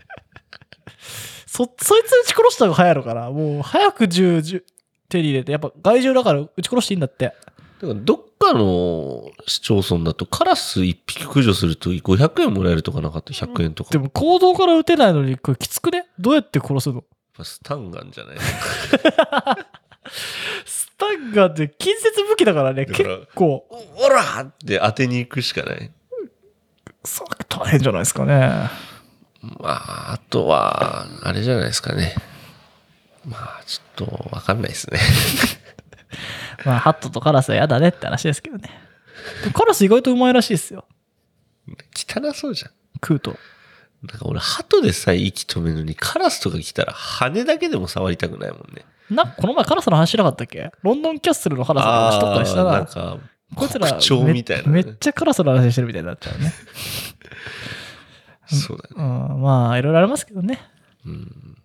[1.47, 3.31] そ、そいつ撃ち殺した方が早いのかな？
[3.31, 4.65] もう早く銃、銃
[5.09, 5.53] 手に入れて。
[5.53, 7.25] やっぱ害獣だから撃ち殺していいんだって。
[7.27, 13.91] だからどっかの市町村だとカラス1匹駆除すると500円もらえるとかなかった？100円とか。
[13.91, 16.07] でも行動から撃てないのに、これきつくね？
[16.19, 17.05] どうやって殺すの？
[17.43, 18.37] スタンガンじゃない？
[20.65, 22.87] スタンガンって近接武器だからね。
[22.87, 25.91] 結構、おらーって当てに行くしかない。
[27.05, 28.71] そう大変じゃないですかね。
[29.43, 32.15] まあ、あとは、あれじゃないですかね。
[33.27, 35.01] まあ、ちょっとわかんないですね。
[36.65, 38.71] まあ、ハットとカラスは嫌だねって話ですけどね。
[39.53, 40.87] カラス意外とうまいらしいですよ。
[41.95, 42.71] 汚そうじゃん。
[42.95, 43.37] 食うと。
[44.03, 48.85] なんか俺、鳩でさえ息止めるのに、カラスとか来たら羽だけでも触りたくないもんね。
[49.11, 50.71] な、この前カラスの話しなかったっけ？
[50.83, 52.71] ロンドンキャッスルのカラスの話とったりしたな。
[52.71, 53.19] あーなんか、
[53.55, 56.53] こいつら国鳥みたいなね、めめっちゃカラスの話してるみたいになっちゃうね。
[58.47, 58.95] そうだね。
[58.97, 59.03] う
[59.35, 60.61] ん、まあ、いろいろありますけどね。
[61.05, 61.57] うん。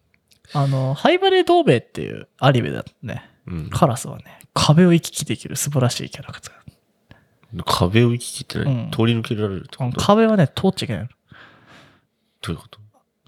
[0.53, 3.29] あの、ハイバレー同盟っていうアニメだね。
[3.47, 3.69] うん。
[3.69, 7.63] カラスはね、壁を行き来できる素晴らしいキャラクター。
[7.65, 9.99] 壁を行き来って何、うん通り抜けられるってこと？
[9.99, 11.09] 壁はね、通っちゃいけないの。
[12.41, 12.79] どういうこと？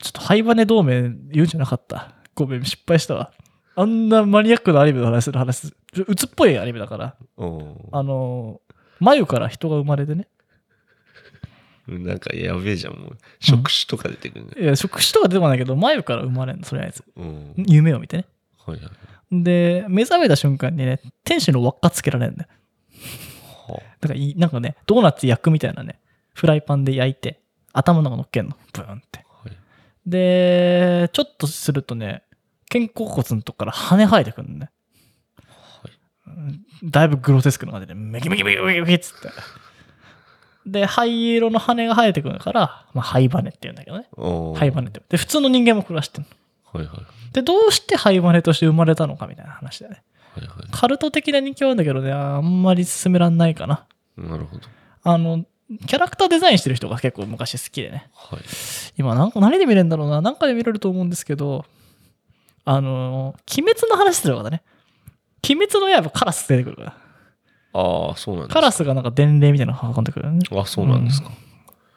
[0.01, 2.13] ちょっとハイバネ同盟言うんじゃなかった。
[2.35, 3.31] ごめん、失敗したわ。
[3.75, 7.15] あんなマニアックなアニメの話する話す、ちょ鬱っぽいアニメだから。
[7.37, 10.27] あのー、眉から人が生まれてね。
[11.87, 13.17] なんかやべえじゃん、もう。
[13.39, 14.51] 触手とか出てくるね。
[14.57, 17.03] いや、触手とか出てこないけど、眉から生まれるの、それあいつ。
[17.15, 17.53] うん。
[17.57, 18.25] 夢を見てね。
[18.65, 19.43] はいはい。
[19.43, 22.49] で、目覚めた瞬間にね、天使の輪っかつけられるんだよ。
[23.67, 25.99] はだからいい、なんかね、ドーナツ焼くみたいなね、
[26.33, 27.41] フライパンで焼いて、
[27.73, 28.55] 頭の中乗っけんの。
[28.71, 29.25] ブーンって。
[29.43, 29.57] あはい。
[30.05, 32.23] で、ちょっとするとね、
[32.71, 34.69] 肩甲骨のとこから羽生えてくるのね。
[36.27, 39.29] うんだいぶグロテスクな感じで、メキメキメキメキメキっつって。
[40.65, 44.07] で、灰色の羽が生えてくるから、まあ、灰羽って言うんだけどね。
[44.57, 45.01] 灰羽って。
[45.09, 46.25] で、普通の人間も暮らしてる
[46.73, 46.79] の。
[46.79, 47.33] はいはい。
[47.33, 50.03] で、どうして灰羽として生まれたのかみたいな話だよね。
[50.35, 53.85] はいはカルト的な人気はあるんだけどね、あんまり進めらんないかな。
[54.17, 54.21] い。
[54.21, 54.63] なるほど。
[55.03, 55.45] あの、
[55.85, 58.09] キャラクターデザインしてる人が結構昔好きでね。
[58.13, 58.39] はい。
[58.97, 61.65] 今なんか何で見れるんだろうな何かで見れると思うんですけど
[62.65, 64.63] あの鬼滅の話するからね
[65.47, 66.97] 鬼滅の刃カラス出てくるから
[67.73, 70.41] ああ、そうなんですカラスがなんか伝令みたいなの運んでくるよね。
[70.51, 71.31] あ、そうなんですか。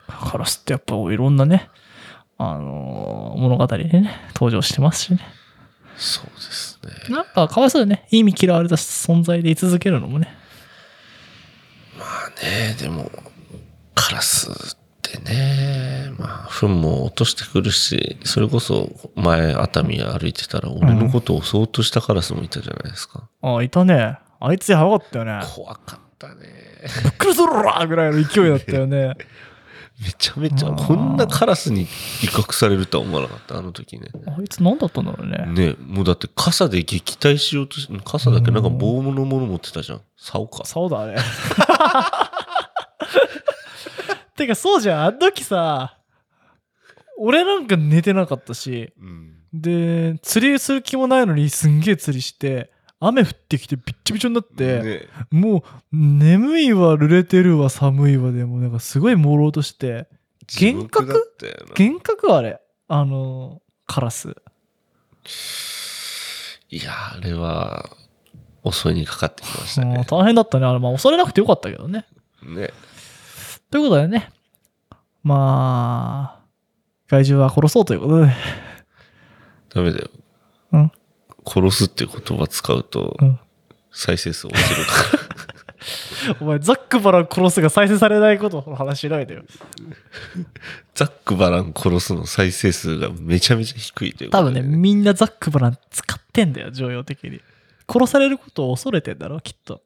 [0.08, 1.68] カラスってやっぱいろんなね
[2.38, 5.20] あの物語でね登場してますしね。
[5.96, 7.14] そうですね。
[7.14, 8.06] なんかかわいそうでね。
[8.10, 10.28] 意味嫌われた存在で居続けるのもね。
[11.98, 13.10] まあね、でも、
[13.94, 23.30] カラスってね、まあ、糞も落としてくるし、それこそ前、熱海歩いてたら、俺のことを襲おうとしたカラスもいたじゃないですか。
[23.40, 26.44] あいたねあいつやばかったよね怖かったね。
[27.02, 29.14] ぶっくりするらぐらいの勢いだったよね
[29.98, 31.86] めちゃめちゃ、こんなカラスに威
[32.26, 34.08] 嚇されるとは思わなかった、あの時ね。
[34.26, 40.02] あいつ何だったんだろうねねもうだって傘で撃退しようとし傘だけなんか棒のもの持ってたじゃん。
[40.18, 40.66] 竿か。
[40.66, 41.16] そうだね。
[44.36, 45.96] てかそうじゃん、あの時さ、
[47.18, 49.36] 俺なんか寝てなかったし、うん。
[49.54, 60.08] で、釣りする気もないのにすんげえ釣りして、雨降ってきてびっちょびちょになって、ねもう眠いわ、濡れてるわ、寒いわで、もうなんかすごい朦朧として、
[60.60, 61.34] 幻覚？
[61.78, 64.34] 幻覚あれ、あの、カラス。
[66.70, 67.90] いや、あれは、
[68.70, 70.04] 襲いにかかってきましたね。
[70.08, 70.66] 大変だったね。
[70.66, 72.06] あれ、まあ恐れなくてよかったけどね。
[72.42, 72.70] ね。
[73.70, 74.30] ということでね、
[75.22, 76.44] まあ、
[77.08, 78.32] 害獣は殺そうということで、
[79.74, 80.08] ダメだよ。
[81.46, 83.38] うん殺すって言葉使うとうん、
[83.92, 86.36] 再生数落ちるから。
[86.40, 89.44] お前、ザックバラン殺すが再生されないことの話しないでよ。
[90.94, 97.40] ザックバラン殺すの再生数がめちゃめちゃ低いという多分ね、みんなザックバラン使ってんだよ、常用的に。
[97.88, 99.82] 殺されることを恐れてんだろ、きっと。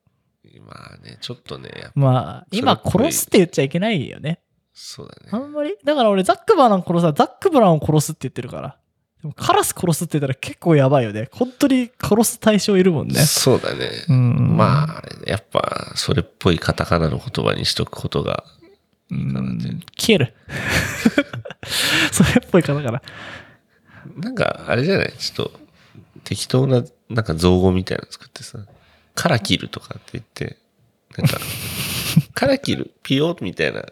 [0.66, 4.40] まあね、ちょっとね、まあ、今殺すって言っちゃいけないよね。
[4.72, 5.28] そうだね。
[5.32, 5.76] あんまり？
[5.84, 8.78] だから俺、ザックバラン殺すはザックバランを殺すって言ってるから。
[9.22, 11.28] でもカラス殺すって言ったら結構やばいよね。
[11.32, 13.20] 本当に殺す対象いるもんね。
[13.20, 13.90] そうだね。
[14.08, 14.56] うん。
[14.56, 18.44] まあ、やっぱ、それっぽいカタカナの言葉にしとくことが、
[19.10, 20.34] うん、消える。
[22.12, 23.02] それっぽい方から。
[24.16, 25.12] なんか、あれじゃない？
[25.18, 25.60] ちょっと、
[26.24, 28.58] 適当な、なんか造語みたいなの作ってさ、
[29.14, 30.56] カラキルとかって言って、
[31.18, 31.38] なんか、
[32.34, 33.84] カラキル、ピヨみたいな。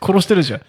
[0.00, 0.60] 殺してるじゃん。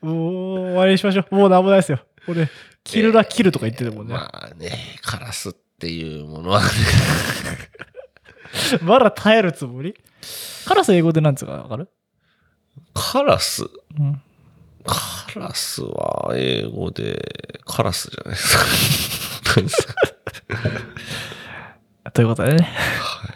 [0.00, 1.34] もう、終わりにしましょう。
[1.34, 2.00] もうなんもないですよ。
[2.28, 2.48] 俺、
[2.84, 4.14] キルラキルとか言ってたもんね。
[4.14, 4.70] まあね、
[5.02, 6.68] カラスっていうものはね、
[8.82, 9.94] まだ耐えるつもり？
[10.66, 11.88] カラス英語でなんつうかわかる？
[12.94, 13.64] カラス、
[13.98, 14.22] うん。
[14.84, 18.64] カラスは英語で、カラスじゃないですか。
[19.56, 19.94] 何ですか
[22.12, 23.32] ということでね、はい。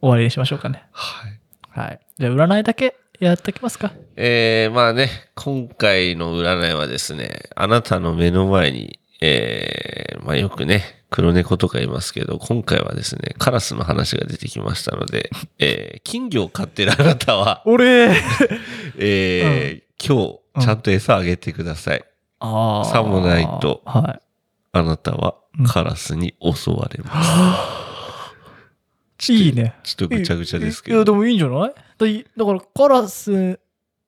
[0.00, 0.84] 終わりにしましょうかね。
[0.92, 1.40] はい。
[1.70, 2.00] はい。
[2.18, 3.92] じゃあ、占いだけやっておきますか？
[4.16, 18.14] えー、まあね、今回の占いはですね、あなたの目の前に、えー、まあよくね、黒猫とか言いますけど、今回はですね、カラスの話が出てきましたので、えー、金魚を飼ってるあなたは、俺
[18.98, 22.04] えー今日、ちゃんと餌あげてください。
[22.38, 22.84] ああ。
[22.86, 24.20] さもないとはい。
[24.72, 27.30] あなたはうんカラスに襲われます。
[29.28, 29.74] いいね。
[29.82, 31.14] ちょっとぐちゃぐちゃですけいや、でど。
[31.14, 32.24] もいいんじゃない？
[32.36, 33.60] だから、カラス、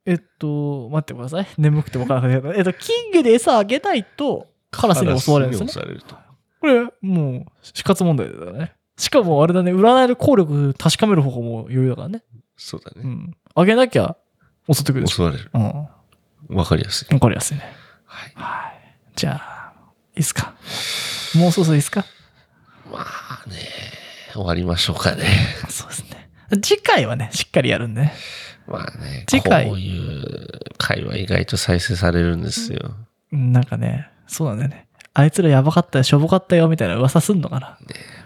[0.05, 1.47] えっと、待ってください。
[1.57, 6.15] 眠くて分からなかったけど、えっと、金魚で餌あげないと、カラスに襲われるんですね襲われると。
[6.59, 8.73] これ、もう、死活問題だね。
[8.97, 12.23] しかも、あれだね、占いの効力確かめる方法も余裕だからね。
[12.57, 13.01] そうだね。
[13.03, 13.37] うん。
[13.55, 14.17] あげなきゃ、
[14.71, 15.07] 襲ってくる。
[15.07, 15.49] 襲われる。
[15.53, 15.61] うん。
[15.61, 15.89] わ
[16.49, 17.19] わかりやすい。
[17.19, 17.63] かりやすいね。
[18.05, 18.31] はい。
[18.35, 18.97] はい。
[19.15, 19.73] じゃあ、
[20.15, 20.53] いいっすか？
[21.35, 22.05] もうそろそろいいっすか？
[22.91, 23.55] あね、
[24.33, 25.23] 終わりましょうかね。
[25.69, 26.29] そうですね。
[26.61, 28.13] 次回はね、しっかりやるんでね。
[28.67, 32.95] まあね、次回こういう会話意外と再生されるんですよ。
[33.31, 34.87] なんかね、そうなんだよね。
[35.13, 37.77] あいつらやばかったよ、しょぼかったよ、みたいな噂すんのかな。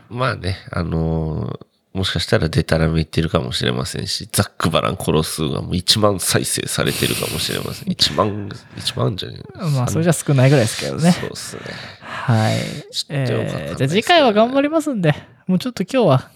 [0.10, 1.66] まあね、あのー
[1.98, 7.89] もしかしたらデタラメ言ってるかもしれませんし、ザックバラン殺すがもう1万再生されてるかもしれません。
[7.89, 11.12] 1万、1万じゃねえまあ、それじゃ少ないぐらいですけどね。
[11.12, 11.62] そうっすね。
[12.02, 12.56] はい。
[13.10, 15.16] えーじゃあ次回は頑張りますんで、
[15.48, 16.30] もうちょっと今日は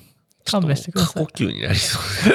[0.49, 1.37] 勘弁してください過呼。
[1.43, 2.29] 吸になりそう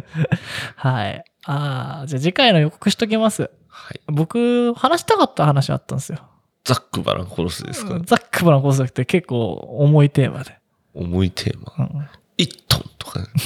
[0.00, 0.04] で。
[0.76, 1.24] はい。
[1.44, 3.50] ああ、じゃあ次回の予告しときます。
[3.68, 4.00] はい。
[4.06, 6.18] 僕、話したかった話あったんですよ。
[6.64, 10.56] ザックバラン殺すですか、ザックバランコスって結構重いテーマで。
[10.94, 11.86] 重いテーマ。
[11.86, 12.08] うん
[12.38, 13.26] 1トンとか、ね。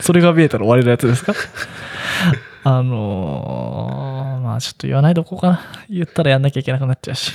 [0.00, 1.34] それが見えたら終わりのやつですか？
[2.66, 5.60] あのー、まあちょっと言わないでおこうかな。
[5.90, 7.32] 言ったらやんなきゃいけなくなっちゃうし。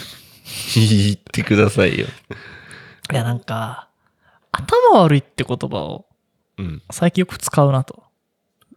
[0.75, 2.07] 言ってくださいよ。
[3.11, 3.87] いや、なんか、
[4.51, 6.05] 頭悪いって言葉を
[6.57, 6.81] うん。
[6.91, 8.03] 最近よく使うなと。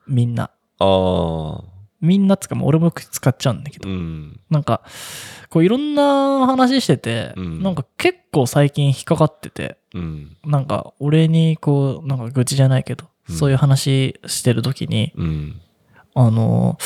[0.06, 0.44] みんな。
[0.44, 1.62] ああ。
[2.02, 3.88] みんなっつうか、俺もよく使っちゃうんだけど。
[3.88, 4.40] うん。
[4.50, 4.82] なんか、
[5.48, 10.36] こういろんな話してて、うんなんか結構最近引っかかってて、うん。
[10.44, 15.60] なんか俺にこう、なんか愚痴じゃないけど、うんそういう話してる時に、うん。
[16.14, 16.76] あの、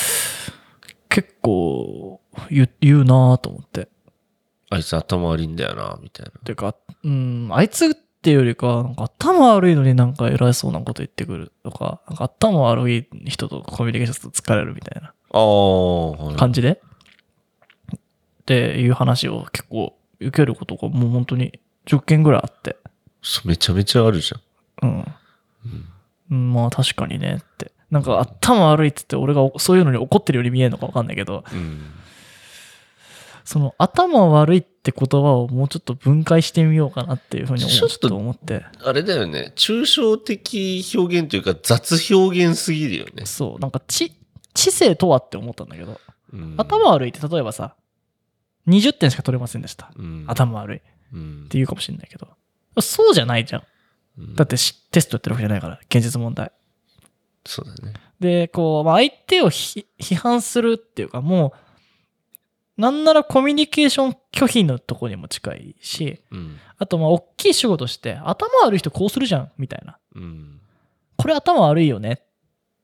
[1.08, 2.68] 結構言
[3.00, 3.88] うなぁと思って。
[4.68, 6.32] あいつ頭悪いんだよな、みたいな。
[6.44, 7.96] てか、うん、あいつ
[8.26, 15.14] っていうよりか、なんか頭悪いのになんか偉そうなこと言ってくるとか、なんか頭悪い人とコミュニケーションすると疲れるみたいな
[16.36, 16.82] 感じで、
[17.94, 17.98] っ
[18.44, 22.76] ていう話を結構受けることがもう本当に10件ぐらいあって。
[23.44, 24.88] めちゃめちゃあるじゃん。
[24.88, 25.06] うん。
[26.32, 27.70] うんまあ確かにねって。
[27.92, 31.92] なんか頭悪いっつって俺がそういうのに怒ってるように見えるのかわかんないけど、うん。
[33.46, 38.66] その頭悪いって言葉をもうちょっと分解してみようかなっていうふうに思ちょっとちょっと思って。
[38.84, 39.52] あれだよね。
[39.54, 43.24] 抽象的表現というか雑表現すぎるよね。
[43.24, 44.12] そう、なんか知、
[44.52, 46.00] 知性とはって思ったんだけど、
[46.32, 47.76] うん、頭悪いって例えばさ、
[48.66, 49.92] 20点しか取れませんでした。
[49.96, 52.26] うん、頭悪いってうん、言うかもしれないけど、
[52.80, 53.62] そうじゃないじゃん。
[54.18, 56.50] うんだってしテストやってるわけじゃないから、現実問題。
[57.44, 57.92] そうだね。
[58.18, 61.65] で、こう、まあ、相手をひ批判するっていうか、もう、
[62.76, 66.58] なんならコミュニケーション拒否のとこにも近いし、うん。
[66.78, 69.98] ああと、まあ、大きい仕事して、頭悪い人こうするじゃん、みたいな。
[70.14, 70.60] うん。
[71.16, 72.22] これ頭悪いよね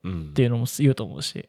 [0.03, 0.31] うん。
[0.31, 1.49] っていうのも言うと思うし。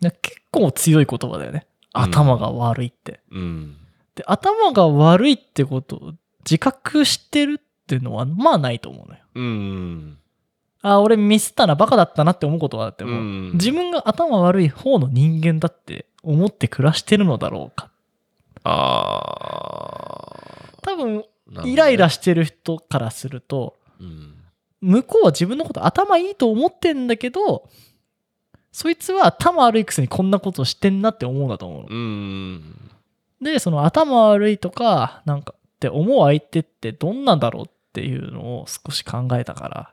[0.00, 1.66] で結構強い言葉だよね。
[1.92, 3.20] 頭が悪いって。
[3.30, 3.76] うん。
[4.16, 6.12] で、頭が悪いってことを
[6.44, 9.20] 自覚してるっていうのは、まあないと思うのよ。
[9.34, 10.18] うん。
[10.82, 17.90] あ、俺ミスったな、バカだったなって思うことはあっても、うん自分が頭悪い方の人間だって思って暮らしてるのだろうか。
[18.64, 19.52] あ
[20.82, 21.24] 多分、
[21.64, 24.34] イライラしてる人からすると、うん。
[24.80, 27.68] 向こうは自分のこと頭いいと思ってんだけど、
[28.72, 31.88] そいつは頭悪いくせにこんなことしてんなって思うんだと思うの。
[31.90, 32.90] うん。
[33.40, 39.92] で、その頭悪いとか、なんかって思う相手ってどんなんだろうっていうのを少し考えたから、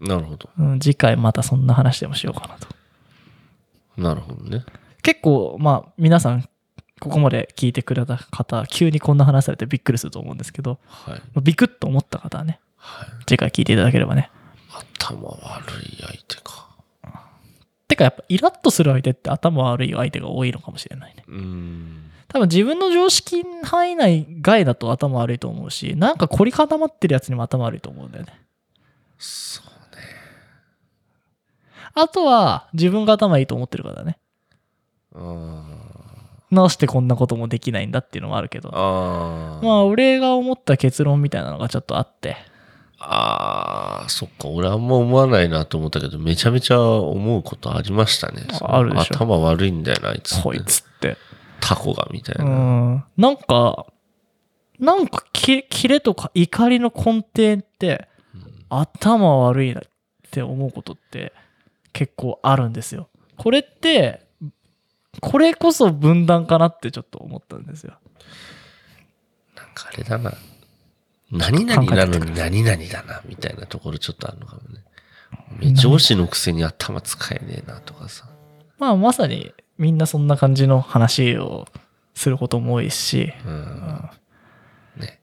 [0.00, 0.48] なるほど。
[0.58, 2.68] うん、次回またそんな話でもしようかなと。
[3.96, 4.64] なるほどね。
[5.04, 6.48] 結構、まあ、皆さん、
[6.98, 11.18] ここまで聞いてくれた方、急にこんな話されてびっくりすると思うんですけど、はい。
[11.18, 13.08] まあビクッと思った方はね、はい。
[13.26, 14.30] 次回聞いていただければね。
[14.70, 15.36] 頭悪
[15.82, 16.68] い相手か。
[17.86, 21.24] てかやっぱイラッとする相手って頭悪い相手が多いのかもしれないね。
[21.28, 22.10] うん。
[22.28, 28.40] 多分自分の常識範囲内外だと頭悪いと思うし、なんか凝り固まってるやつにも頭悪いと思うんだよね。
[29.18, 30.02] そうね。
[31.92, 34.16] あとは自分が頭いいと思ってるからだね。
[35.14, 35.62] あ
[36.50, 38.70] なしてこんなこともできないんだっていうのもあるけど。
[38.70, 38.78] ま
[39.62, 42.36] あ俺が思った結論みたいなのがちょっとあって。
[42.98, 44.48] ああ、そっか。
[44.48, 48.46] 俺あんま思わないなと思ったけど、めちゃめちゃ思うことありましたね。
[48.62, 50.42] あるでしょ頭悪いんだよな、あいつって。
[50.42, 51.16] こいつって。
[51.60, 52.50] タコがみたいうな。
[52.50, 53.04] ん。
[53.16, 53.86] なんか、
[54.78, 58.08] なんかき、キレとか怒りの根底って、
[58.70, 59.82] 頭悪いなっ
[60.30, 61.32] て思うことって
[61.92, 63.08] 結構あるんですよ。
[63.36, 64.26] これって、
[65.20, 67.94] これこそ分断かなってちょっと思ったんですよ。
[69.56, 70.32] なんかあれだな。
[71.30, 75.74] 何々なのに何々だな、みたいなところちょっとあるのかもね。
[75.74, 78.28] 上司のくせに頭使えねえなとかさ。
[78.78, 81.66] まあまさにみんなそんな感じの話を
[82.14, 84.10] することも多いし、うん。
[84.96, 85.20] ね。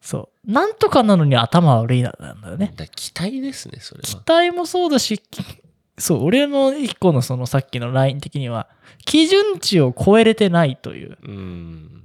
[0.00, 0.50] そう。
[0.50, 2.72] なんとかなのに頭悪いななんだよね。
[2.74, 4.22] だ期待ですね、それ期は。
[4.26, 5.44] 待もそうだし、き
[5.98, 8.68] そう、俺の一個のそのさっきのライン的には、
[9.04, 11.18] 基準値を超えれてないという。
[11.22, 12.02] うん。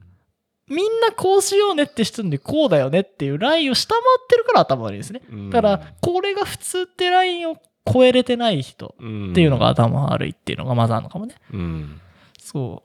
[0.70, 5.22] みんなこうしようねって人にこうだよねっていうラインを下回ってるから頭悪いですね。
[5.32, 7.58] うんだから、これが普通ってラインを
[7.92, 11.36] 超えれてない人うんっていうのが頭悪いっていうのがまずあるのかもね。
[11.54, 12.02] うん。
[12.48, 12.82] そ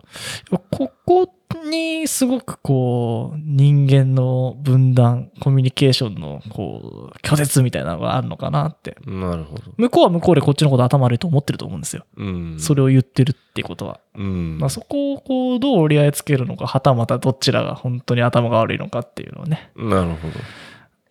[0.51, 0.59] う。
[0.71, 1.33] ここ
[1.65, 8.97] にすごくこう、人間の分断、コミュニケーションのこう、拒絶みたいなのがあるのかなって。
[9.07, 9.73] なるほど。
[9.77, 12.05] 向こうは向こうでこっちのこと頭悪いと思ってると思うんですよ。
[12.17, 12.57] うん。
[12.59, 14.01] それを言ってるってことは。
[14.17, 14.59] うん。
[14.59, 20.35] まあ、そこをこう、どう折り合いつけるのか、はたまたどちらが本当に頭が悪いのかっていうのをね、なるほど。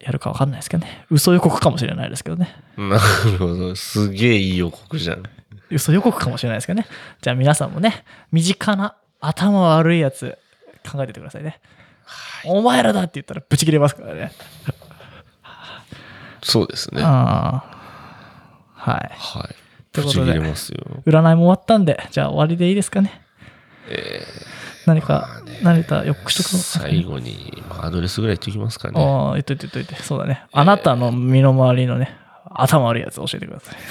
[0.01, 1.05] やるかわかんないですけどね。
[1.09, 2.55] 嘘予告かもしれないですけどね。
[2.75, 3.75] なるほど。
[3.75, 5.23] すげえいい予告じゃん。
[5.71, 6.87] 嘘予告かもしれないですけどね。
[7.21, 10.37] じゃあ皆さんもね、身近な頭悪いやつ
[10.89, 11.59] 考えててくださいね。
[12.45, 14.31] お前らだって言ったらブチ切れますからね。
[16.43, 17.01] そうですね。
[17.01, 17.55] はあ
[18.75, 18.91] あ。
[18.91, 19.11] はい。
[19.51, 19.55] い。
[19.91, 20.79] ということでぶち切れますよ。
[21.05, 23.21] 占いも終わったんで、じゃあ終わりでいいですかね。
[23.87, 24.23] え
[24.87, 28.99] 何か、何かよくしとく最後に、まあアドレスぐらい言っておきますかね。
[28.99, 30.01] ああ、言っといて言っといて。
[30.01, 30.43] そうだね。
[30.51, 32.15] あなたの身の回りのね、
[32.45, 33.75] 頭悪いやつ教えてください。
[33.75, 33.83] はい。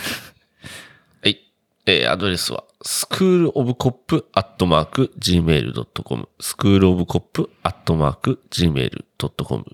[1.91, 6.29] えーアドレスは、スクールオブコップアットマーク gmail.com。
[6.39, 9.65] スクールオブコップアットマーク gmail.com。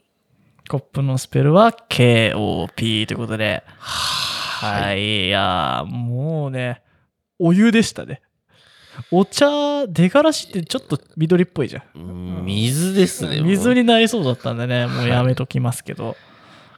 [0.68, 3.62] コップのスペルは KOP ということで。
[3.78, 5.26] はい。
[5.26, 6.82] いやーもうね、
[7.38, 8.22] お湯でしたね。
[9.10, 11.82] お茶、出がらしってちょっと緑っぽいじゃん。
[11.96, 11.98] う
[12.42, 13.42] ん水ですね。
[13.42, 16.16] 水もになりそうだったんでね、もうやめときますけど、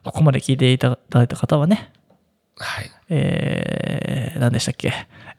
[0.03, 1.93] ここまで聞いていただいた方はね、
[2.57, 2.91] うはい。
[3.09, 4.93] えー、何でしたっけ、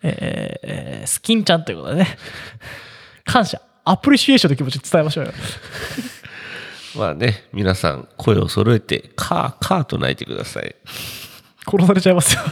[0.04, 2.18] えー、スキンちゃんということでね、
[3.26, 5.34] 感謝、アプリシエーションの気持ち伝えましょうよ。
[6.97, 10.76] まあね、皆さん声を揃えて、カー、カーと泣いてください。
[11.70, 12.41] 殺されちゃいますよ。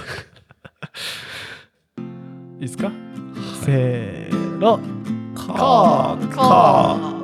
[2.59, 2.91] いいですか？
[3.65, 4.79] せーの。
[5.35, 7.16] カー、カー。